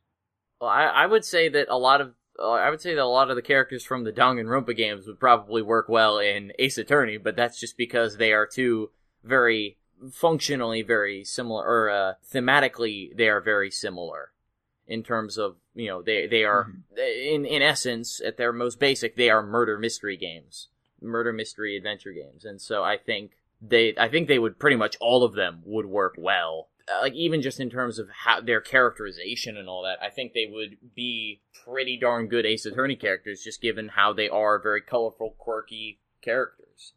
[0.60, 3.06] Well, I, I would say that a lot of uh, I would say that a
[3.06, 7.18] lot of the characters from the Danganronpa games would probably work well in Ace Attorney,
[7.18, 8.90] but that's just because they are two
[9.24, 9.78] very
[10.12, 14.32] functionally very similar, or uh, thematically they are very similar
[14.88, 19.16] in terms of you know they they are in in essence at their most basic
[19.16, 20.68] they are murder mystery games,
[21.02, 23.32] murder mystery adventure games, and so I think
[23.62, 26.70] they I think they would pretty much all of them would work well.
[26.92, 30.34] Uh, Like even just in terms of how their characterization and all that, I think
[30.34, 34.82] they would be pretty darn good Ace Attorney characters, just given how they are very
[34.82, 36.94] colorful, quirky characters.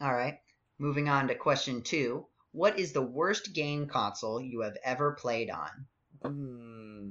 [0.00, 0.40] All right.
[0.78, 2.26] Moving on to question two.
[2.56, 5.86] What is the worst game console you have ever played on?
[6.22, 7.10] Hmm.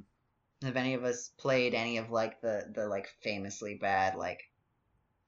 [0.65, 4.41] Have any of us played any of like the the like famously bad like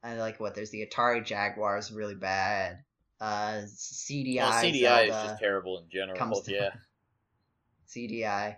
[0.01, 2.84] I like what there's the Atari Jaguar is really bad.
[3.22, 6.18] Uh CDI, Well, CDI is just terrible in general.
[6.18, 6.70] comes to- yeah.
[7.88, 8.55] CDI.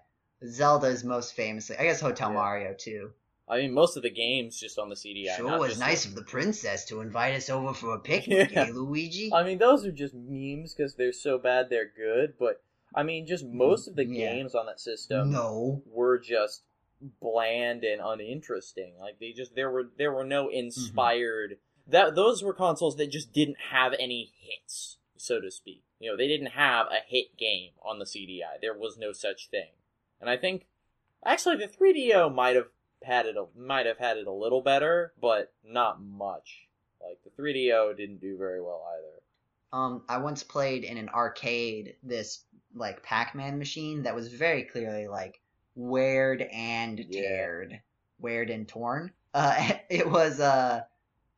[0.47, 1.75] Zelda is most famously.
[1.77, 2.35] I guess Hotel Yeah.
[2.35, 3.11] Mario too.
[3.49, 5.35] I mean, most of the games just on the CDI.
[5.37, 8.67] sure was nice the- of the princess to invite us over for a picnic, Yeah.
[8.67, 9.33] eh, Luigi?
[9.33, 12.35] I mean, those are just memes because they're so bad they're good.
[12.37, 12.61] But
[12.93, 14.33] I mean, just most of the Mm, Yeah.
[14.33, 15.81] games on that system no.
[15.85, 16.63] were just
[17.21, 18.93] bland and uninteresting.
[18.99, 23.33] Like they just there were there were no inspired that those were consoles that just
[23.33, 25.83] didn't have any hits, so to speak.
[25.99, 28.59] You know, they didn't have a hit game on the CDI.
[28.61, 29.69] There was no such thing.
[30.21, 30.67] And I think
[31.25, 32.67] actually the 3DO might have
[33.03, 36.67] had it a, might have had it a little better, but not much.
[37.01, 39.21] Like the 3DO didn't do very well either.
[39.71, 42.43] Um, I once played in an arcade this
[42.73, 45.41] like Pac-Man machine that was very clearly like
[45.75, 47.11] weared and Yeah.
[47.11, 47.79] teared,
[48.19, 49.11] weared and torn.
[49.31, 50.81] Uh, it was uh,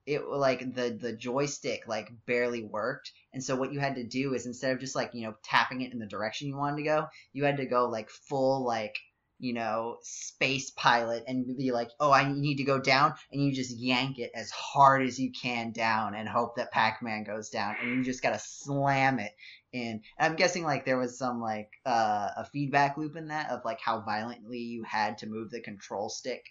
[0.05, 4.33] it like the the joystick like barely worked, and so what you had to do
[4.33, 6.83] is instead of just like you know tapping it in the direction you wanted to
[6.83, 8.97] go, you had to go like full like
[9.41, 13.51] you know space pilot and be like, oh, I need to go down, and you
[13.53, 17.75] just yank it as hard as you can down and hope that Pac-Man goes down,
[17.81, 19.31] and you just gotta slam it
[19.73, 19.81] in.
[19.81, 23.65] And I'm guessing like there was some like uh, a feedback loop in that of
[23.65, 26.43] like how violently you had to move the control stick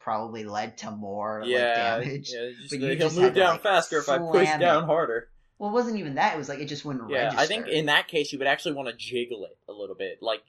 [0.00, 2.30] probably led to more like damage.
[2.32, 4.60] yeah, just, But you he'll just move to, down like, faster if I push slam
[4.60, 4.86] down it.
[4.86, 5.28] harder.
[5.58, 6.34] Well, it wasn't even that.
[6.34, 7.40] It was like it just wouldn't Yeah, register.
[7.40, 10.18] I think in that case you would actually want to jiggle it a little bit.
[10.22, 10.42] Like,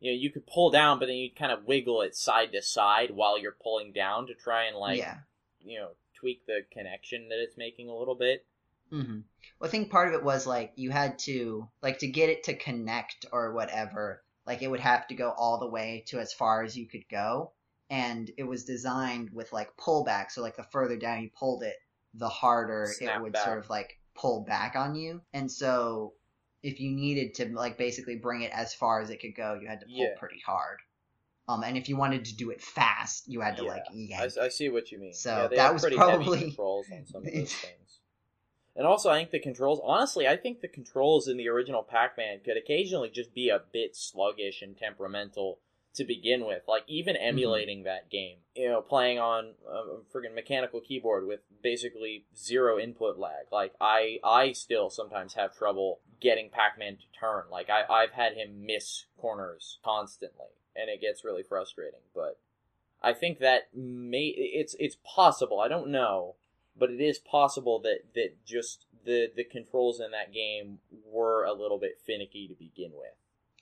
[0.00, 2.62] you know, you could pull down, but then you'd kind of wiggle it side to
[2.62, 5.18] side while you're pulling down to try and like, yeah.
[5.60, 8.44] you know, tweak the connection that it's making a little bit.
[8.90, 9.20] hmm
[9.58, 12.44] Well, I think part of it was like you had to like to get it
[12.44, 14.22] to connect or whatever.
[14.46, 17.08] Like it would have to go all the way to as far as you could
[17.10, 17.52] go,
[17.90, 20.30] and it was designed with like pullback.
[20.30, 21.76] So like the further down you pulled it,
[22.14, 23.44] the harder Snap it would back.
[23.44, 25.20] sort of like pull back on you.
[25.32, 26.14] And so
[26.66, 29.68] if you needed to like basically bring it as far as it could go, you
[29.68, 30.14] had to pull Yeah.
[30.18, 30.78] pretty hard.
[31.48, 34.36] Um, and if you wanted to do it fast, you had to Yeah, like yank.
[34.38, 35.14] I, I see what you mean.
[35.14, 38.00] So yeah, that was probably- controls on some of those things.
[38.74, 39.80] And also, I think the controls.
[39.82, 43.96] Honestly, I think the controls in the original Pac-Man could occasionally just be a bit
[43.96, 45.60] sluggish and temperamental
[45.94, 46.62] to begin with.
[46.68, 47.26] Like even Mm-hmm.
[47.28, 53.16] emulating that game, you know, playing on a friggin' mechanical keyboard with basically zero input
[53.18, 53.46] lag.
[53.50, 57.44] Like I, I still sometimes have trouble getting Pac-Man to turn.
[57.50, 62.00] Like I, I've had him miss corners constantly, and it gets really frustrating.
[62.14, 62.38] But
[63.02, 65.60] I think that may it's it's possible.
[65.60, 66.36] I don't know,
[66.78, 70.78] but it is possible that that just the the controls in that game
[71.10, 73.14] were a little bit finicky to begin with,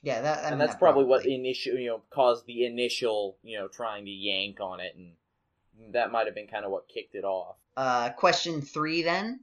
[0.05, 3.37] yeah, that I mean, and that's that probably, what initial you know caused the initial
[3.43, 6.87] you know trying to yank on it, and that might have been kind of what
[6.87, 7.55] kicked it off.
[7.75, 9.39] Uh, question three then.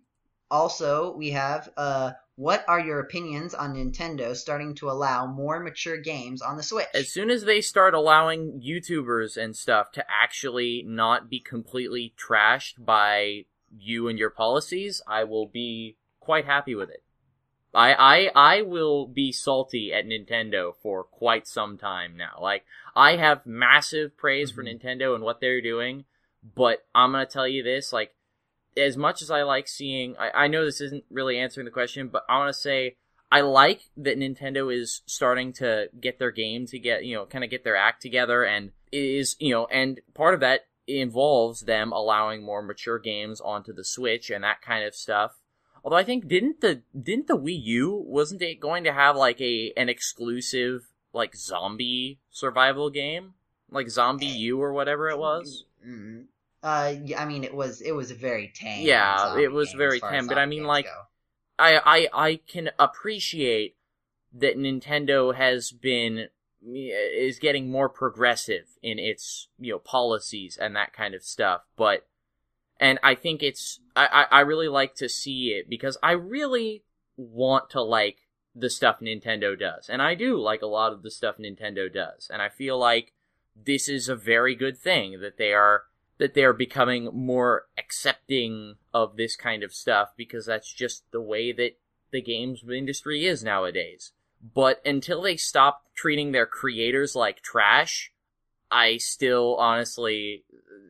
[0.51, 5.99] Also, we have uh, what are your opinions on Nintendo starting to allow more mature
[5.99, 6.87] games on the Switch?
[6.95, 12.85] As soon as they start allowing YouTubers and stuff to actually not be completely trashed
[12.85, 13.45] by
[13.77, 17.03] you and your policies, I will be quite happy with it.
[17.75, 22.39] I, I, I will be salty at Nintendo for quite some time now.
[22.41, 22.65] Like,
[22.95, 24.79] I have massive praise for Mhm.
[24.79, 26.05] Nintendo and what they're doing,
[26.43, 28.15] but I'm gonna tell you this, like,
[28.77, 32.09] as much as I like seeing, I, I know this isn't really answering the question,
[32.09, 32.97] but I want to say
[33.31, 37.45] I like that Nintendo is starting to get their game to get, you know, kind
[37.45, 41.93] of get their act together and is, you know, and part of that involves them
[41.93, 45.33] allowing more mature games onto the Switch and that kind of stuff.
[45.85, 49.41] Although I think didn't the didn't the Wii U wasn't it going to have like
[49.41, 53.35] a an exclusive like zombie survival game,
[53.71, 55.65] like ZombiU or whatever it was.
[55.87, 56.27] Mm,
[56.63, 58.87] Uh, I mean, it was it was very tame.
[58.87, 61.03] Yeah, it was game very tame, but I mean, like, go.
[61.59, 63.77] I I I can appreciate
[64.33, 66.29] that Nintendo has been
[66.65, 72.07] is getting more progressive in its you know policies and that kind of stuff, but
[72.79, 76.85] and I think it's I I I really like to see it because I really
[77.17, 78.19] want to like
[78.55, 82.31] the stuff Nintendo does, and I do like a lot of the stuff Nintendo does,
[82.33, 83.15] and I feel like
[83.57, 85.85] this is a very good thing that they are
[86.19, 91.53] that they're becoming more accepting of this kind of stuff because that's just the way
[91.53, 91.79] that
[92.13, 94.13] the games industry is nowadays.
[94.55, 98.13] But until they stop treating their creators like trash,
[98.71, 100.45] I still honestly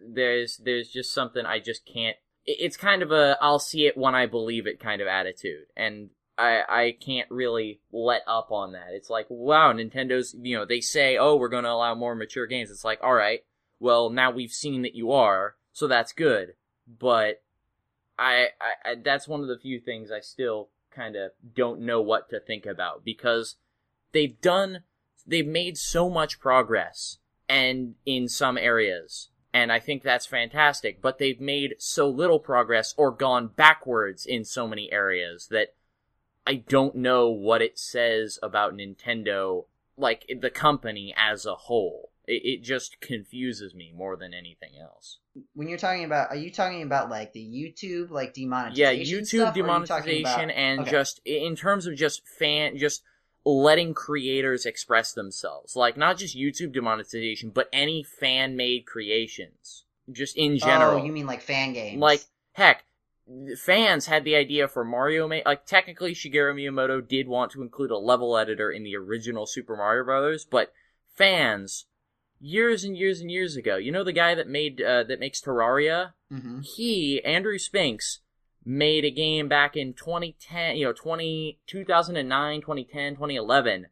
[0.06, 4.14] there's there's just something I just can't it's kind of a I'll see it when
[4.14, 8.88] I believe it kind of attitude and I I can't really let up on that.
[8.90, 12.46] It's like wow, Nintendo's you know, they say, "Oh, we're going to allow more mature
[12.46, 13.40] games." It's like, "All right,
[13.82, 16.54] well, now we've seen that you are, so that's good."
[16.86, 17.42] But
[18.18, 22.00] I, I, I that's one of the few things I still kind of don't know
[22.00, 23.56] what to think about because
[24.12, 24.84] they've done
[25.26, 27.18] they've made so much progress
[27.48, 32.94] and in some areas and I think that's fantastic but they've made so little progress
[32.96, 35.74] or gone backwards in so many areas that
[36.46, 39.64] I don't know what it says about Nintendo
[39.96, 45.18] like the company as a whole it, it just confuses me more than anything else
[45.54, 48.76] when you're talking about, are you talking about like the YouTube like demonetization?
[48.76, 50.90] yeah youtube stuff, you demonetization about- and okay.
[50.90, 53.02] just in terms of just fan just
[53.44, 60.36] letting creators express themselves like not just youtube demonetization but any fan made creations just
[60.36, 62.00] in oh, general Oh, you mean like fan games?
[62.00, 62.84] like heck
[63.58, 67.90] fans had the idea for mario Ma- like technically shigeru miyamoto did want to include
[67.90, 70.72] a level editor in the original super mario brothers but
[71.16, 71.86] fans
[72.42, 75.40] years and years and years ago you know the guy that made uh, that makes
[75.40, 76.12] terraria?
[76.30, 78.20] Hmm he andrew spinks
[78.64, 83.86] made a game back in 2010 you know 20 2009 2010 2011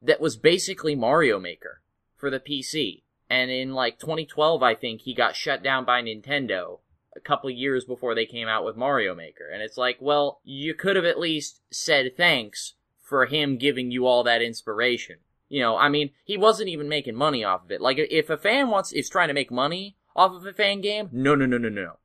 [0.00, 1.80] that was basically mario maker
[2.16, 6.78] for the pc and in like 2012 i think he got shut down by nintendo
[7.14, 9.48] a couple years before they came out with mario maker.
[9.52, 14.06] And it's like well you could have at least said thanks for him giving you
[14.06, 15.16] all that inspiration
[15.52, 17.80] you know i mean he wasn't even making money off of it.
[17.80, 21.10] Like if a fan wants is trying to make money off of a fan game
[21.12, 21.98] no no no no no.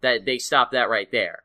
[0.00, 1.44] That they stop that right there.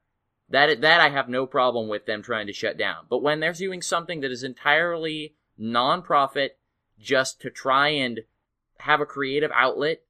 [0.49, 3.05] That that I have no problem with them trying to shut down.
[3.09, 6.57] But when they're doing something that is entirely non-profit
[6.97, 8.21] just to try and
[8.79, 10.01] have a creative outlet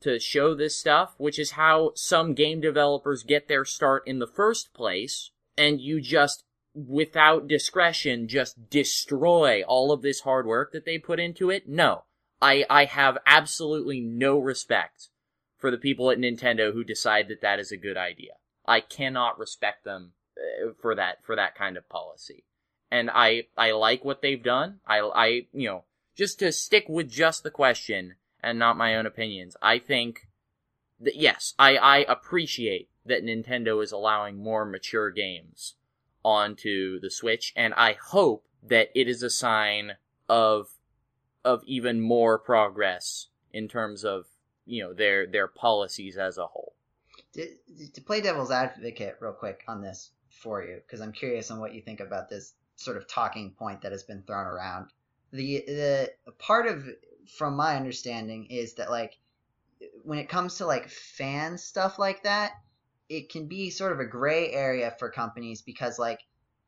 [0.00, 4.26] to show this stuff, which is how some game developers get their start in the
[4.26, 6.44] first place, and you just
[6.74, 11.68] without discretion just destroy all of this hard work that they put into it.
[11.68, 12.04] No.
[12.40, 15.08] I I have absolutely no respect
[15.56, 18.32] for the people at Nintendo who decide that that is a good idea.
[18.66, 22.44] I cannot respect them uh, for that for that kind of policy.
[22.90, 24.80] And I I like what they've done.
[24.86, 25.84] I I you know
[26.16, 29.56] just to stick with just the question and not my own opinions.
[29.62, 30.26] I think
[31.00, 35.74] that yes, I I appreciate that Nintendo is allowing more mature games
[36.24, 39.92] onto the Switch and I hope that it is a sign
[40.28, 40.68] of
[41.44, 44.26] of even more progress in terms of
[44.64, 46.74] you know their their policies as a whole.
[47.34, 47.48] to,
[47.92, 51.74] to play devil's advocate real quick on this for you because i'm curious on what
[51.74, 54.90] you think about this sort of talking point that has been thrown around
[55.32, 56.84] the the part of
[57.26, 59.18] from my understanding is that like
[60.04, 62.52] when it comes to like fan stuff like that
[63.12, 66.20] it can be sort of a gray area for companies because like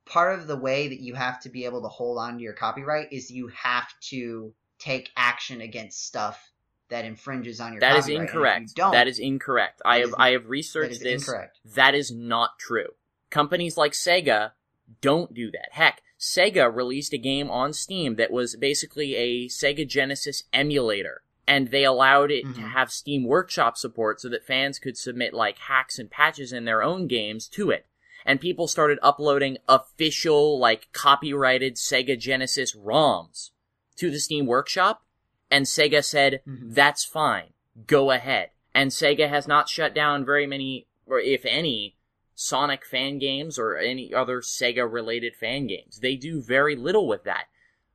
[0.05, 2.53] part of the way that you have to be able to hold on to your
[2.53, 6.51] copyright is you have to take action against stuff
[6.91, 8.75] that infringes on your That is incorrect.
[8.75, 9.81] don't That is incorrect.
[9.85, 11.23] I That have is- I have researched is this.
[11.27, 12.91] incorrect That is not true.
[13.31, 14.53] Companies like Sega
[15.01, 15.71] don't do that.
[15.73, 21.23] Heck, Sega released a game on Steam that was basically a Sega Genesis emulator.
[21.47, 22.71] And they allowed it to Mhm.
[22.73, 26.83] have Steam Workshop support so that fans could submit like hacks and patches in their
[26.83, 27.87] own games to it.
[28.25, 33.51] And people started uploading official, like copyrighted Sega Genesis ROMs
[33.97, 35.05] to the Steam Workshop.
[35.51, 36.75] And Sega said, Mhm.
[36.75, 37.53] that's fine.
[37.87, 38.51] Go ahead.
[38.75, 41.97] And Sega has not shut down very many, or if any,
[42.35, 46.01] Sonic fan games or any other Sega related fan games.
[46.01, 47.47] They do very little with that.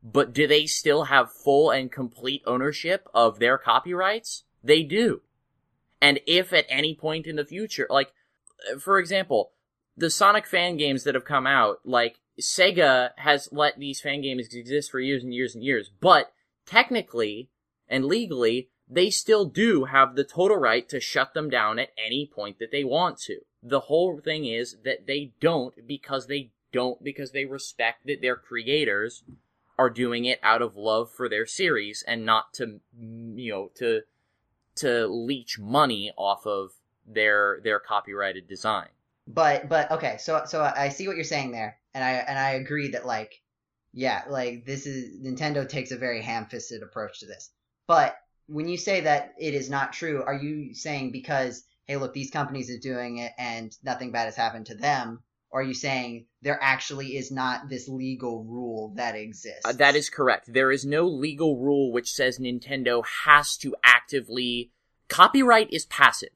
[0.01, 4.43] But do they still have full and complete ownership of their copyrights?
[4.63, 5.21] They do.
[6.01, 8.13] And if at any point in the future, like,
[8.79, 9.51] for example,
[9.97, 14.53] the Sonic fan games that have come out, like, Sega has let these fan games
[14.53, 16.31] exist for years and years and years, but
[16.65, 17.49] technically
[17.89, 22.25] and legally, they still do have the total right to shut them down at any
[22.25, 23.39] point that they want to.
[23.61, 28.35] The whole thing is that they don't because they don't because they respect that their
[28.35, 29.23] creators
[29.79, 34.01] are doing it out of love for their series and not to you know to
[34.75, 36.71] to leech money off of
[37.07, 38.89] their their copyrighted design.
[39.25, 42.51] But but okay, so so I see what you're saying there, and I and I
[42.51, 43.41] agree that like
[43.93, 47.49] yeah, like this is Nintendo takes a very ham-fisted approach to this.
[47.87, 48.17] But
[48.47, 52.31] when you say that it is not true, are you saying because hey, look, these
[52.31, 55.23] companies are doing it and nothing bad has happened to them?
[55.51, 59.65] Or are you saying there actually is not this legal rule that exists?
[59.65, 60.53] Uh, that is correct.
[60.53, 64.71] There is no legal rule which says Nintendo has to actively.
[65.07, 66.29] Copyright is passive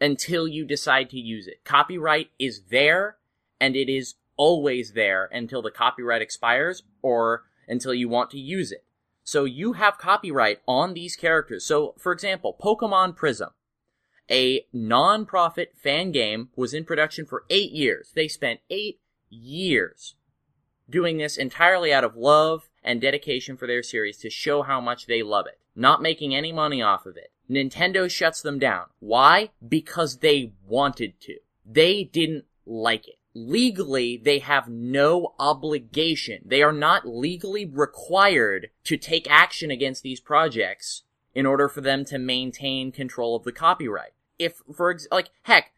[0.00, 1.64] until you decide to use it.
[1.64, 3.16] Copyright is there,
[3.58, 8.72] and it is always there until the copyright expires or until you want to use
[8.72, 8.84] it.
[9.24, 11.64] So you have copyright on these characters.
[11.64, 13.50] So, for example, Pokemon Prism,
[14.30, 18.12] a non-profit fan game, was in production for eight years.
[18.14, 20.14] They spent eight years
[20.88, 25.06] doing this entirely out of love and dedication for their series to show how much
[25.06, 27.32] they love it, not making any money off of it.
[27.50, 28.86] Nintendo shuts them down.
[29.00, 29.50] Why?
[29.66, 31.36] Because they wanted to.
[31.64, 36.42] They didn't like it legally they have no obligation.
[36.44, 41.02] They are not legally required to take action against these projects
[41.34, 44.12] in order for them to maintain control of the copyright.
[44.38, 45.72] If, for ex- like, heck,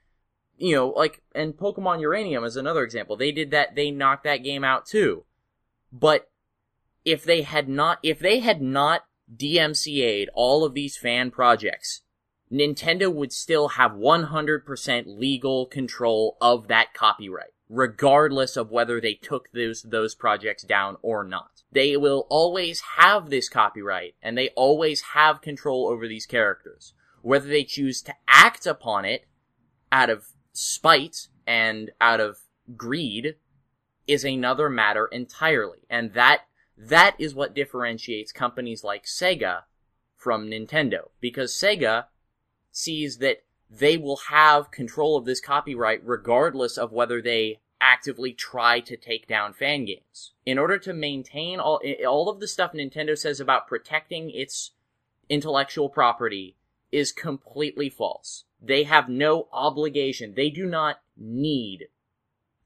[0.58, 3.16] you know, like, and Pokemon Uranium is another example.
[3.16, 5.24] They did that, they knocked that game out too.
[5.92, 6.30] But
[7.04, 12.02] if they had not, if they had not DMCA'd all of these fan projects,
[12.52, 19.50] Nintendo would still have 100% legal control of that copyright, regardless of whether they took
[19.52, 21.53] those, those projects down or not.
[21.74, 26.94] They will always have this copyright, and they always have control over these characters.
[27.20, 29.26] Whether they choose to act upon it
[29.90, 32.38] out of spite and out of
[32.76, 33.34] greed
[34.06, 35.80] is another matter entirely.
[35.90, 36.42] And that,
[36.78, 39.62] that is what differentiates companies like Sega
[40.16, 41.08] from Nintendo.
[41.20, 42.04] Because Sega
[42.70, 48.80] sees that they will have control of this copyright regardless of whether they actively try
[48.80, 50.32] to take down fan games.
[50.46, 54.70] In order to maintain all, all of the stuff Nintendo says about protecting its
[55.28, 56.56] intellectual property
[56.90, 58.44] is completely false.
[58.62, 60.32] They have no obligation.
[60.34, 61.88] They do not need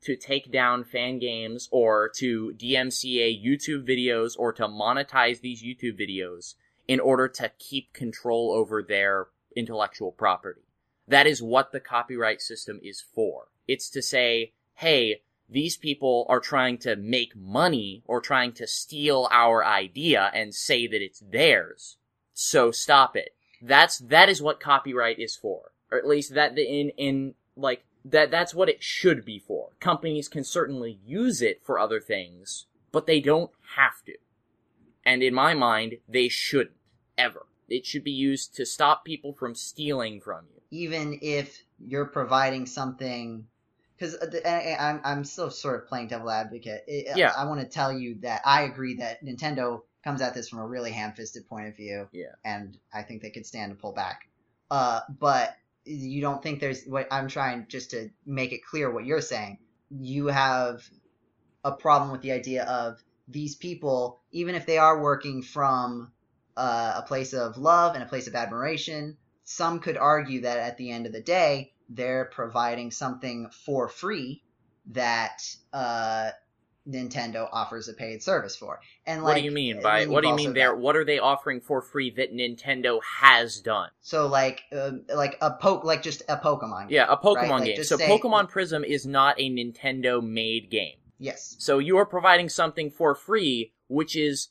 [0.03, 5.99] to take down fan games or to DMCA YouTube videos or to monetize these YouTube
[5.99, 6.55] videos
[6.87, 10.62] in order to keep control over their intellectual property.
[11.09, 13.49] That is what the copyright system is for.
[13.66, 19.29] It's to say, hey, these people are trying to make money or trying to steal
[19.33, 21.97] our idea and say that it's theirs.
[22.33, 23.35] So stop it.
[23.61, 25.72] That's, that is what copyright is for.
[25.91, 29.70] Or at least that in, in, like, that, that's what it should be for.
[29.81, 34.14] Companies can certainly use it for other things, but they don't have to.
[35.05, 36.76] And in my mind, they shouldn't.
[37.16, 37.47] Ever.
[37.68, 40.61] It should be used to stop people from stealing from you.
[40.70, 43.49] Even if you're providing something,
[43.99, 46.84] because uh, I'm I'm still sort of playing devil advocate.
[46.86, 47.32] Yeah.
[47.36, 50.61] I, I want to tell you that I agree that Nintendo comes at this from
[50.61, 52.09] a really ham-fisted point of view.
[52.12, 52.32] Yeah.
[52.44, 54.28] And I think they could stand to pull back.
[54.70, 59.07] Uh, but you don't think there's what I'm trying just to make it clear what
[59.07, 59.58] you're saying.
[59.91, 60.88] You have
[61.64, 66.12] a problem with the idea of these people, even if they are working from
[66.57, 69.16] uh, a place of love and a place of admiration.
[69.45, 74.43] Some could argue that at the end of the day, they're providing something for free
[74.91, 75.43] that
[75.73, 76.31] uh,
[76.89, 78.81] Nintendo offers a paid service for.
[79.07, 80.75] And like, what do you mean by what do you mean there?
[80.75, 83.91] What are they offering for free that Nintendo has done?
[84.01, 86.89] So like uh, like a poke like just a Pokemon.
[86.89, 87.51] Game, yeah, a Pokemon right?
[87.51, 87.85] like game.
[87.85, 90.97] So say, Pokemon Prism is not a Nintendo made game.
[91.19, 91.57] Yes.
[91.59, 94.49] So you are providing something for free, which is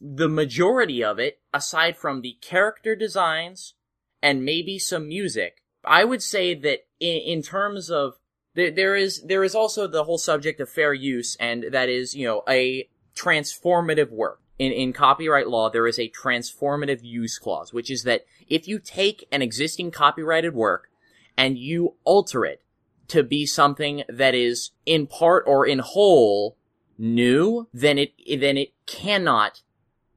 [0.00, 3.74] the majority of it, aside from the character designs
[4.22, 8.14] and maybe some music, I would say that in, in terms of
[8.54, 12.14] there, there is there is also the whole subject of fair use, and that is
[12.14, 14.40] you know a transformative work.
[14.58, 18.80] In, in copyright law, there is a transformative use clause, which is that if you
[18.80, 20.88] take an existing copyrighted work
[21.36, 22.60] and you alter it
[23.06, 26.56] to be something that is in part or in whole
[26.98, 29.62] new, then it then it cannot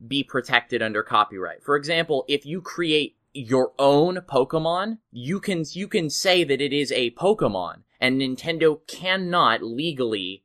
[0.05, 1.63] be protected under copyright.
[1.63, 6.73] For example, if you create your own Pokemon, you can you can say that it
[6.73, 10.43] is a Pokemon, and Nintendo cannot legally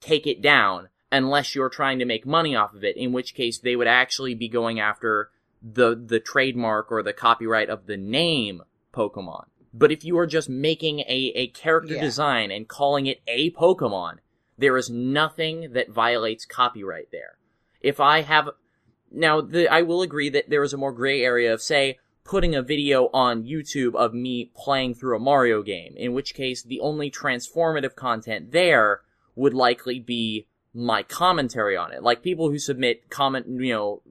[0.00, 3.58] take it down unless you're trying to make money off of it, in which case
[3.58, 5.30] they would actually be going after
[5.62, 8.62] the the trademark or the copyright of the name
[8.94, 9.46] Pokemon.
[9.74, 12.00] But if you are just making a, a character Yeah.
[12.00, 14.18] design and calling it a Pokemon,
[14.56, 17.36] there is nothing that violates copyright there.
[17.80, 18.50] If I have
[19.10, 21.98] now, the, I will agree that there is a more gray area of, say,
[22.28, 26.62] putting a video on YouTube of me playing through a Mario game, in which case
[26.62, 29.00] the only transformative content there
[29.34, 32.02] would likely be my commentary on it.
[32.02, 34.02] Like people who submit comment, you know,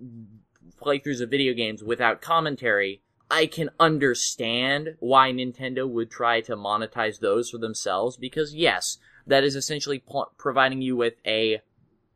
[0.82, 7.20] playthroughs of video games without commentary, I can understand why Nintendo would try to monetize
[7.20, 11.62] those for themselves because yes, that is essentially pl- providing you with a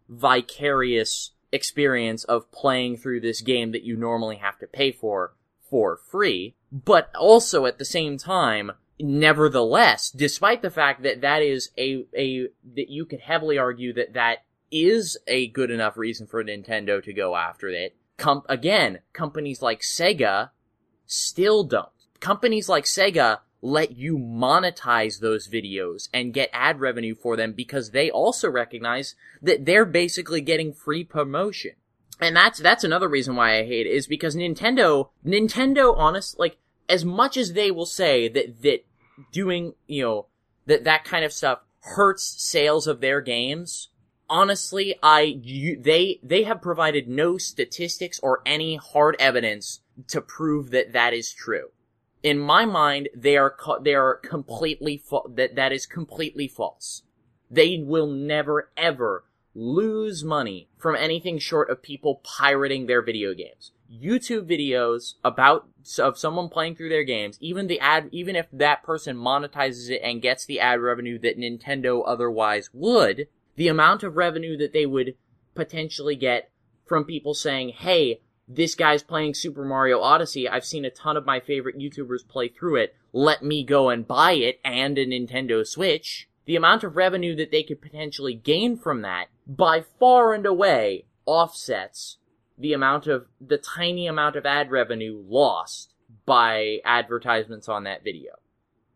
[0.10, 5.34] vicarious experience of playing through this game that you normally have to pay for
[5.72, 11.72] for free, but also at the same time, nevertheless, despite the fact that that is
[11.78, 14.40] a, a, that you could heavily argue that that
[14.70, 19.82] is a good enough reason for Nintendo to go after it, com- again, companies like
[19.82, 20.52] Sega
[21.06, 21.90] still don't.
[22.20, 27.92] Companies like Sega let you monetize those videos and get ad revenue for them because
[27.92, 31.72] they also recognize that they're basically getting free promotion.
[32.22, 36.58] And that's that's another reason why I hate it is because Nintendo Nintendo honest like
[36.88, 38.86] as much as they will say that that
[39.32, 40.28] doing, you know,
[40.68, 43.90] that that kind of stuff hurts sales of their games,
[44.30, 50.70] honestly, I you, they they have provided no statistics or any hard evidence to prove
[50.72, 51.70] that that is true.
[52.22, 57.02] In my mind, they are they are completely fa- that that is completely false.
[57.50, 63.72] They will never ever lose money from anything short of people pirating their video games.
[63.92, 65.68] YouTube videos about
[66.00, 70.02] of someone playing through their games, even the ad, even if that person monetizes it
[70.02, 74.86] and gets the ad revenue that Nintendo otherwise would, the amount of revenue that they
[74.86, 75.16] would
[75.56, 76.50] potentially get
[76.86, 80.48] from people saying, "Hey, this guy's playing Super Mario Odyssey.
[80.48, 82.96] I've seen a ton of my favorite YouTubers play through it.
[83.12, 87.52] Let me go and buy it and a Nintendo Switch." The amount of revenue that
[87.52, 92.18] they could potentially gain from that by far and away offsets
[92.58, 95.94] the amount of the tiny amount of ad revenue lost
[96.26, 98.32] by advertisements on that video.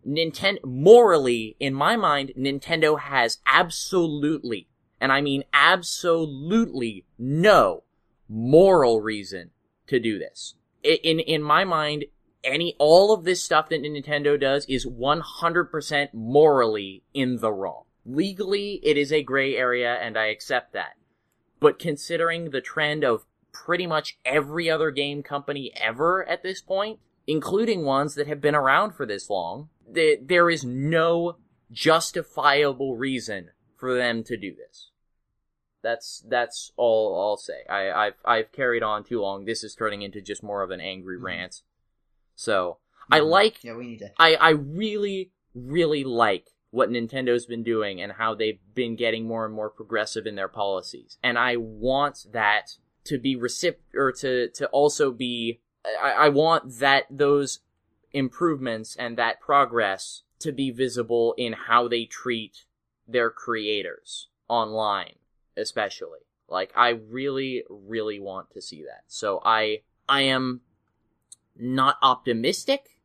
[0.08, 4.70] Nintendo morally in my mind Nintendo has absolutely
[5.02, 7.84] and I mean absolutely no
[8.30, 9.50] moral reason
[9.88, 10.54] to do this.
[10.84, 12.06] In in my mind
[12.46, 17.85] any all of this stuff that Nintendo does is 100% morally in the wrong.
[18.06, 20.94] Legally it is a gray area and I accept that.
[21.60, 27.00] But considering the trend of pretty much every other game company ever at this point,
[27.26, 31.38] including ones that have been around for this long, th- there is no
[31.72, 34.92] justifiable reason for them to do this.
[35.82, 37.64] That's that's all I'll say.
[37.70, 39.46] I, I've I've carried on too long.
[39.46, 41.24] This is turning into just more of an angry Mhm.
[41.24, 41.62] rant.
[42.36, 42.80] So
[43.12, 44.12] I like Yeah, we need to.
[44.18, 49.46] I, I really, really like what Nintendo's been doing and how they've been getting more
[49.46, 51.18] and more progressive in their policies.
[51.24, 52.72] And I want that
[53.06, 55.62] to be recip or to, to also be,
[56.04, 57.60] I, I want that those
[58.12, 62.66] improvements and that progress to be visible in how they treat
[63.08, 65.16] their creators online,
[65.56, 66.20] especially.
[66.50, 69.04] Like, I really, really want to see that.
[69.08, 70.60] So I, I am
[71.58, 73.00] not optimistic,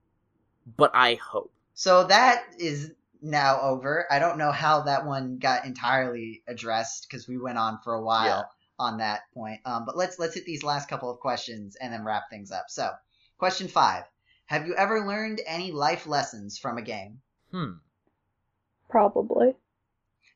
[0.76, 1.52] but I hope.
[1.72, 4.06] So that is now over.
[4.10, 8.02] I don't know how that one got entirely addressed because we went on for a
[8.02, 8.42] while Yeah.
[8.78, 9.60] on that point.
[9.64, 12.66] Um, but let's let's hit these last couple of questions and then wrap things up.
[12.68, 12.90] So,
[13.38, 14.05] question five:
[14.47, 17.20] Have you ever learned any life lessons from a game?
[17.51, 17.72] Hmm.
[18.88, 19.56] Probably.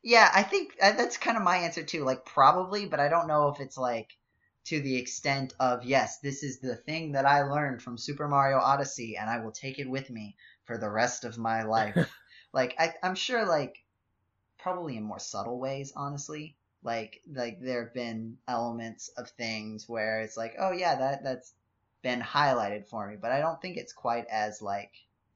[0.02, 2.04] Yeah, I think uh, that's kind of my answer too.
[2.04, 4.10] Like probably, but I don't know if it's like
[4.66, 8.58] to the extent of yes, this is the thing that I learned from Super Mario
[8.58, 11.96] Odyssey, and I will take it with me for the rest of my life.
[12.54, 13.84] like I, I'm sure, like
[14.58, 16.56] probably in more subtle ways, honestly.
[16.82, 21.52] Like like there have been elements of things where it's like, oh yeah, that that's
[22.02, 24.92] been highlighted for me, but I don't think it's quite as like.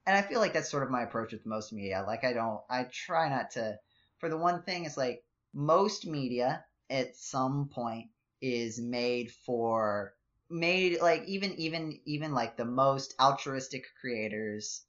[0.06, 2.04] And I feel like that's sort of my approach with most media.
[2.06, 3.78] Like I don't, I try not to
[4.18, 5.24] for the one thing is like
[5.54, 8.08] most media at some point
[8.40, 10.14] is made for
[10.50, 14.82] made like even even even like the most altruistic creators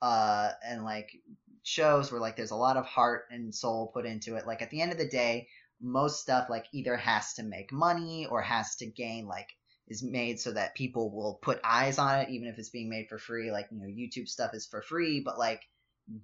[0.00, 1.10] uh and like
[1.64, 4.70] shows where like there's a lot of heart and soul put into it like at
[4.70, 5.48] the end of the day
[5.80, 9.48] most stuff like either has to make money or has to gain like
[9.88, 13.08] is made so that people will put eyes on it even if it's being made
[13.08, 15.62] for free like you know youtube stuff is for free but like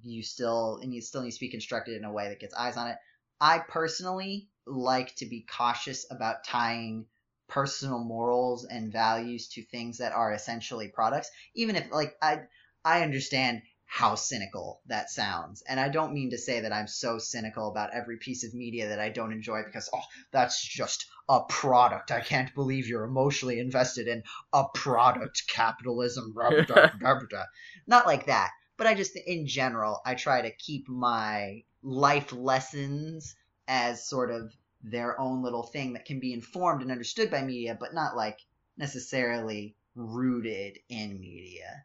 [0.03, 2.77] you still and you still need to be constructed in a way that gets eyes
[2.77, 2.97] on it.
[3.41, 7.07] I personally like to be cautious about tying
[7.49, 12.39] personal morals and values to things that are essentially products even if like i
[12.85, 13.61] i understand
[13.93, 15.65] how cynical that sounds.
[15.69, 18.89] And i don't mean to say that i'm so cynical about every piece of media
[18.89, 22.11] that i don't enjoy because oh that's just a product.
[22.11, 24.23] I can't believe you're emotionally invested in
[24.53, 27.45] a product capitalism blah, blah, blah,
[27.87, 28.51] not like that.
[28.77, 33.35] But i just in general i try to keep my life lessons
[33.67, 34.53] as sort of
[34.83, 38.39] their own little thing that can be informed and understood by media, but not like
[38.77, 41.85] necessarily rooted in media,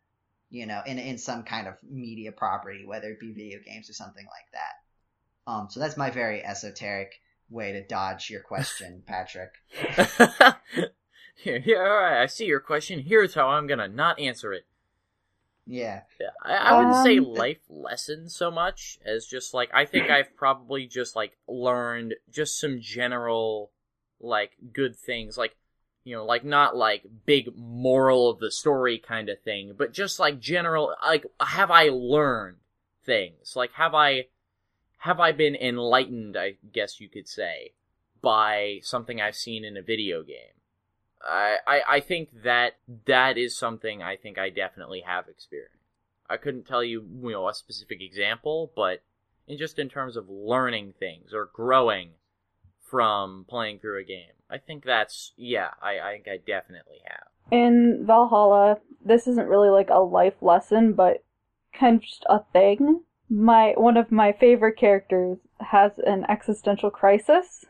[0.55, 3.93] you know, in in some kind of media property, whether it be video games or
[3.93, 5.51] something like that.
[5.51, 9.51] Um, so that's my very esoteric way to dodge your question, Patrick.
[11.43, 12.21] yeah, yeah, all right.
[12.21, 12.99] I see your question.
[12.99, 14.65] Here's how I'm gonna not answer it.
[15.67, 16.01] Yeah.
[16.19, 20.09] Yeah, I, I wouldn't say Um, life lessons so much as just like I think
[20.09, 23.71] I've probably just like learned just some general
[24.19, 25.57] like good things, like
[26.05, 30.19] you know, like not like big moral of the story kind of thing, but just
[30.19, 32.57] like general like have I learned
[33.03, 33.55] things?
[33.55, 34.27] Like have I
[34.99, 37.73] have I been enlightened, I guess you could say,
[38.21, 40.55] by something I've seen in a video game?
[41.21, 45.73] I, I, I think that that is something I think I definitely have experienced.
[46.29, 49.03] I couldn't tell you, you know, a specific example, but
[49.47, 52.11] in just in terms of learning things or growing
[52.79, 54.34] from playing through a game.
[54.49, 57.27] I think that's yeah, I, I think I definitely have.
[57.51, 61.23] In VA-11 Hall-A, this isn't really like a life lesson, but
[61.73, 63.01] kind of just a thing.
[63.29, 67.65] My one of my favorite characters has an existential crisis,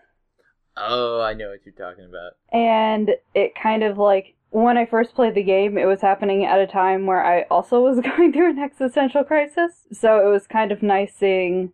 [0.77, 2.33] Oh, I know what you're talking about.
[2.51, 6.59] and it kind of like when I first played the game, it was happening at
[6.59, 9.87] a time where I also was going through an existential crisis.
[9.93, 11.71] So it was kind of nice seeing,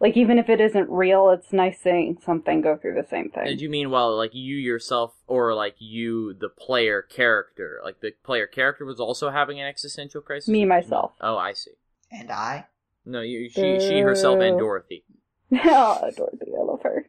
[0.00, 3.44] like, even if it isn't real, it's nice seeing something go through the same thing.
[3.44, 7.80] Did you mean while like you yourself or like you the player character?
[7.84, 10.48] Like the player character was also having an existential crisis?
[10.48, 11.12] Me, myself.
[11.20, 11.72] Oh, I see.
[12.12, 12.66] And I?
[13.04, 15.04] No, you she she herself and Dorothy.
[15.52, 17.06] oh, Dorothy, I love her.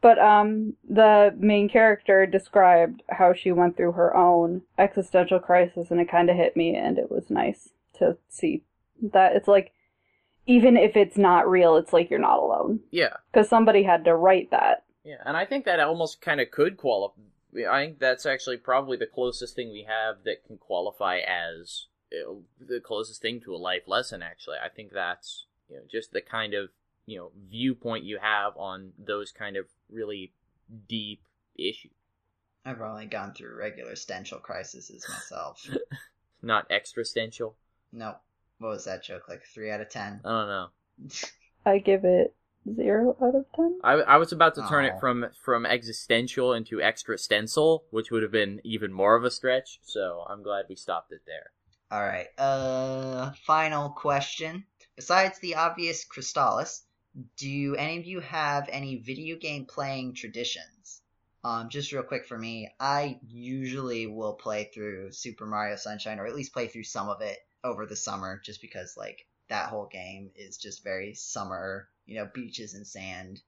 [0.00, 6.00] But um, the main character described how she went through her own existential crisis, and
[6.00, 8.62] it kind of hit me, and it was nice to see
[9.02, 9.72] that it's like,
[10.48, 13.18] even if it's not real, it's like you're not alone Yeah.
[13.32, 14.84] because somebody had to write that.
[15.04, 17.20] Yeah, and I think that almost kind of could qualify.
[17.70, 22.22] I think that's actually probably the closest thing we have that can qualify as you
[22.24, 24.22] know, the closest thing to a life lesson.
[24.22, 26.70] Actually, I think that's you know just the kind of
[27.06, 30.32] you know viewpoint you have on those kind of really
[30.88, 31.22] deep
[31.56, 31.92] issues,
[32.66, 35.66] I've only gone through regular stential crises myself.
[36.42, 37.56] not existential.
[37.92, 38.16] no.
[38.58, 39.28] What was that joke?
[39.28, 40.20] Like three out of ten?
[40.24, 40.66] I don't know.
[41.64, 42.34] I give it
[42.74, 43.78] zero out of ten.
[43.84, 44.88] I, I was about to turn Aw.
[44.88, 49.30] it from from existential into extra stencil, which would have been even more of a
[49.30, 49.78] stretch.
[49.82, 51.50] So I'm glad we stopped it there.
[51.90, 52.26] All right.
[52.36, 54.64] Uh, final question.
[54.96, 56.82] Besides the obvious Crystallis,
[57.36, 61.02] do any of you have any video game playing traditions?
[61.44, 66.26] Um, just real quick for me, I usually will play through Super Mario Sunshine, or
[66.26, 69.86] at least play through some of it over the summer, just because like that whole
[69.86, 73.40] game is just very summer, you know, beaches and sand,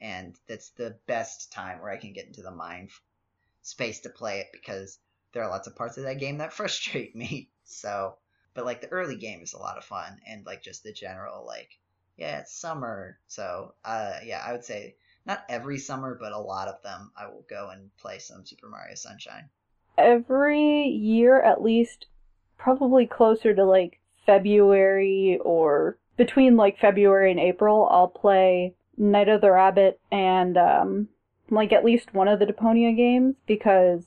[0.00, 2.90] and that's the best time where I can get into the mind
[3.62, 4.98] space to play it because
[5.32, 7.50] there are lots of parts of that game that frustrate me.
[7.64, 8.16] So,
[8.54, 11.44] but like the early game is a lot of fun, and like just the general
[11.46, 11.70] like,
[12.16, 13.18] yeah, it's summer.
[13.28, 17.26] So, uh, yeah, I would say not every summer, but a lot of them, I
[17.26, 19.50] will go and play some Super Mario Sunshine.
[19.98, 22.06] Every year, at least,
[22.58, 29.40] probably closer to like February or between like February and April, I'll play Night of
[29.40, 31.08] the Rabbit and um,
[31.50, 34.04] like at least one of the Deponia games because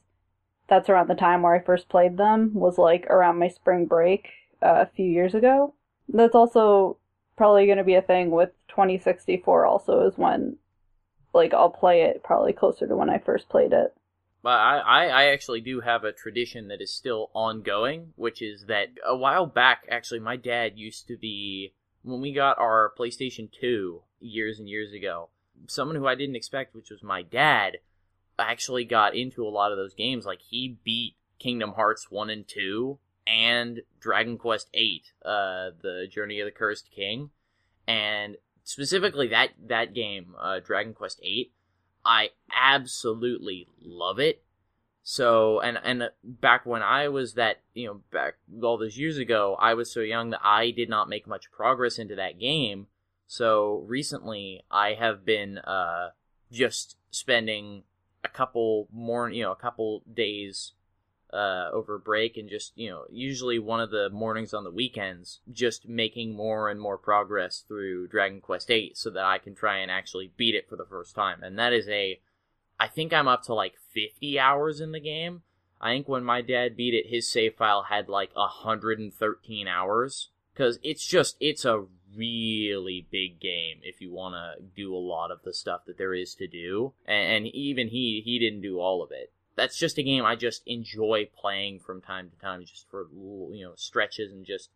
[0.68, 4.30] that's around the time where I first played them was like around my spring break
[4.62, 5.74] uh, a few years ago.
[6.08, 6.98] That's also
[7.38, 10.58] probably going to be a thing with 2064 also is when
[11.34, 13.96] like I'll play it probably closer to when I first played it.
[14.42, 18.88] But I, I, actually do have a tradition that is still ongoing, which is that
[19.06, 24.02] a while back, actually, my dad used to be, when we got our PlayStation 2
[24.22, 25.30] years and years ago,
[25.68, 27.80] someone who I didn't expect, which was my dad,
[28.38, 30.26] actually got into a lot of those games.
[30.26, 32.98] Like, he beat Kingdom Hearts 1 and 2
[33.28, 37.32] and Dragon Quest 8, uh, The Journey of the Cursed King.
[37.86, 41.52] And specifically that, that game, uh, Dragon Quest 8,
[42.10, 44.42] I absolutely love it.
[45.04, 48.34] So, and and back when I was that, you know, back
[48.64, 52.00] all those years ago, I was so young that I did not make much progress
[52.00, 52.88] into that game.
[53.28, 56.10] So recently, I have been uh,
[56.52, 57.84] just spending
[58.24, 60.74] a couple more, you know, a couple days
[61.34, 65.40] uh, over break and just you know usually one of the mornings on the weekends
[65.52, 69.78] just making more and more progress through dragon quest 8 so that i can try
[69.78, 71.44] and actually beat it for the first time.
[71.44, 72.20] And that is a
[72.80, 75.44] i think i'm up to like 50 hours in the game.
[75.82, 80.30] I think when my dad beat it his save file had like 113 hours.
[80.54, 85.32] Because it's just it's a really big game if you want to do a lot
[85.32, 86.92] of the stuff that there is to do.
[87.06, 90.36] And, and even he he didn't do all of it that's just a game I
[90.36, 94.70] just enjoy playing from time to time, just for you know stretches and just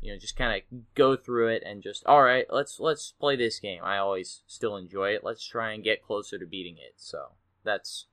[0.00, 3.36] you know just kind of go through it and just all right, let's let's play
[3.36, 3.80] this game.
[3.82, 5.24] I always still enjoy it.
[5.24, 6.94] Let's try and get closer to beating it.
[6.96, 7.32] So
[7.64, 8.06] that's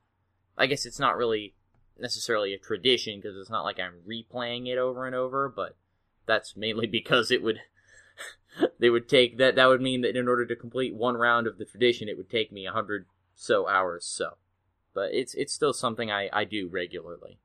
[0.58, 1.54] I guess it's not really
[1.98, 5.76] necessarily a tradition because it's not like I'm replaying it over and over, but
[6.26, 7.60] that's mainly because it would
[8.78, 11.58] they would take that that would mean that in order to complete one round of
[11.58, 14.36] the tradition it would take me a hundred so hours so
[14.96, 17.38] but it's it's still something I, I do regularly.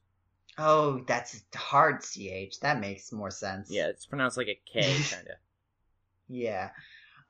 [0.59, 2.61] Oh, that's hard ch.
[2.61, 3.71] That makes more sense.
[3.71, 5.37] Yeah, it's pronounced like a K, kind of.
[6.29, 6.71] yeah.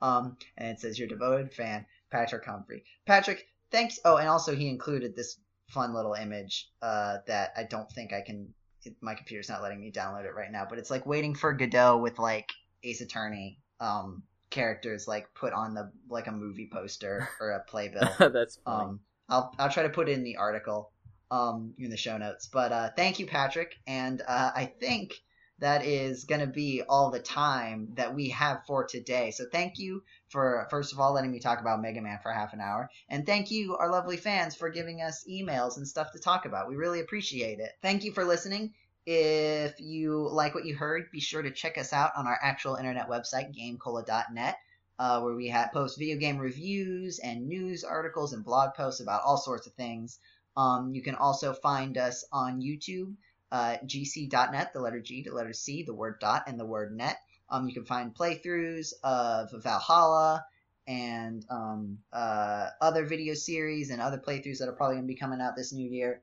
[0.02, 2.84] Um, and it says your devoted fan, Patrick Humphrey.
[3.06, 3.98] Patrick, thanks.
[4.04, 5.38] Oh, and also he included this
[5.68, 8.54] fun little image uh, that I don't think I can.
[8.84, 11.52] It, my computer's not letting me download it right now, but it's like waiting for
[11.52, 12.50] Godot with like
[12.82, 18.10] Ace Attorney um, characters like put on the like a movie poster or a playbill.
[18.32, 18.84] That's funny.
[18.84, 20.92] Um, I'll I'll try to put it in the article
[21.30, 22.48] um, in the show notes.
[22.52, 23.76] But uh, thank you, Patrick.
[23.86, 25.14] And uh, I think
[25.60, 29.30] that is going to be all the time that we have for today.
[29.30, 32.52] So thank you for, first of all, letting me talk about Mega Man for half
[32.52, 32.90] an hour.
[33.08, 36.68] And thank you, our lovely fans, for giving us emails and stuff to talk about.
[36.68, 37.72] We really appreciate it.
[37.82, 38.72] Thank you for listening.
[39.06, 42.76] If you like what you heard, be sure to check us out on our actual
[42.76, 44.56] internet website, gamecola.net.
[44.98, 49.22] Uh, where we have post video game reviews and news articles and blog posts about
[49.24, 50.18] all sorts of things.
[50.58, 53.14] Um, you can also find us on YouTube,
[53.52, 57.18] uh, gc.net, the letter G, the letter C, the word dot, and the word net.
[57.48, 60.44] Um, you can find playthroughs of VA-11 Hall-A
[60.86, 65.18] and um, uh, other video series and other playthroughs that are probably going to be
[65.18, 66.20] coming out this new year.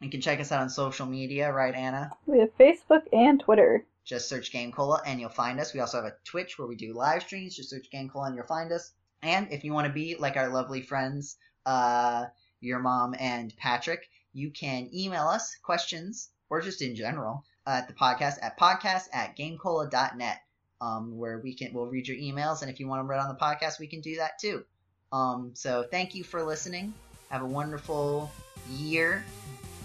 [0.00, 2.10] You can check us out on social media, right, Anna?
[2.26, 3.84] We have Facebook and Twitter.
[4.04, 5.74] Just search Game Cola and you'll find us.
[5.74, 7.54] We also have a Twitch where we do live streams.
[7.54, 8.92] Just search Game Cola and you'll find us.
[9.22, 11.36] And if you want to be like our lovely friends,
[11.66, 12.24] uh,
[12.60, 17.88] your mom and Patrick, you can email us questions or just in general uh, at
[17.88, 20.38] the podcast at podcast at gamecola.net
[20.80, 23.28] um, where we can we'll read your emails and if you want them read on
[23.28, 24.64] the podcast we can do that too
[25.12, 26.92] um, so thank you for listening
[27.30, 28.30] have a wonderful
[28.70, 29.24] year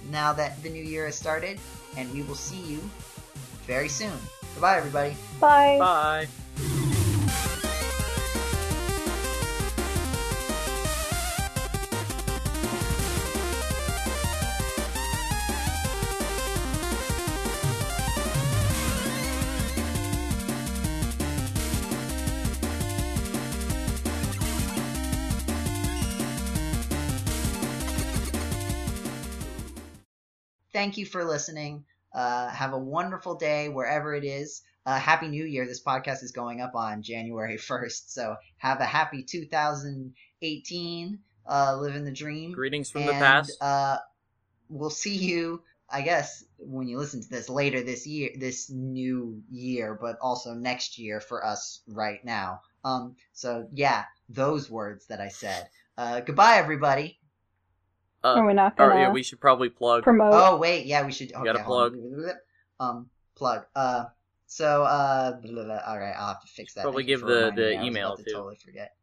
[0.10, 1.60] now that the new year has started
[1.98, 2.80] and we will see you
[3.66, 4.14] very soon
[4.54, 5.78] goodbye everybody Bye.
[5.80, 6.28] Bye.
[30.86, 31.84] Thank you for listening.
[32.14, 34.62] Uh, have a wonderful day wherever it is.
[34.86, 35.66] Uh, happy New Year.
[35.66, 38.12] This podcast is going up on January 1st.
[38.12, 41.20] So have a happy 2018.
[41.50, 42.52] uh, living the dream.
[42.52, 43.60] Greetings from and, the past.
[43.60, 43.98] Uh,
[44.70, 49.42] we'll see you, I guess, when you listen to this later this year, this new
[49.50, 52.62] year, but also next year for us right now.
[52.84, 55.68] Um, so yeah, those words that I said.
[55.98, 57.18] Uh, goodbye, everybody.
[58.26, 60.02] Uh, Are we not gonna yeah, we should probably plug.
[60.02, 60.34] promote?
[60.34, 61.32] Oh wait, yeah, we should.
[61.32, 61.96] Okay, gotta plug.
[62.80, 63.66] Um, plug.
[63.76, 64.06] Uh,
[64.48, 65.80] so uh, blah, blah, blah.
[65.86, 66.82] all right, I'll have to fix that.
[66.82, 67.76] Probably give the- the me.
[67.76, 68.32] I was email, to too.
[68.34, 68.94] Totally forget.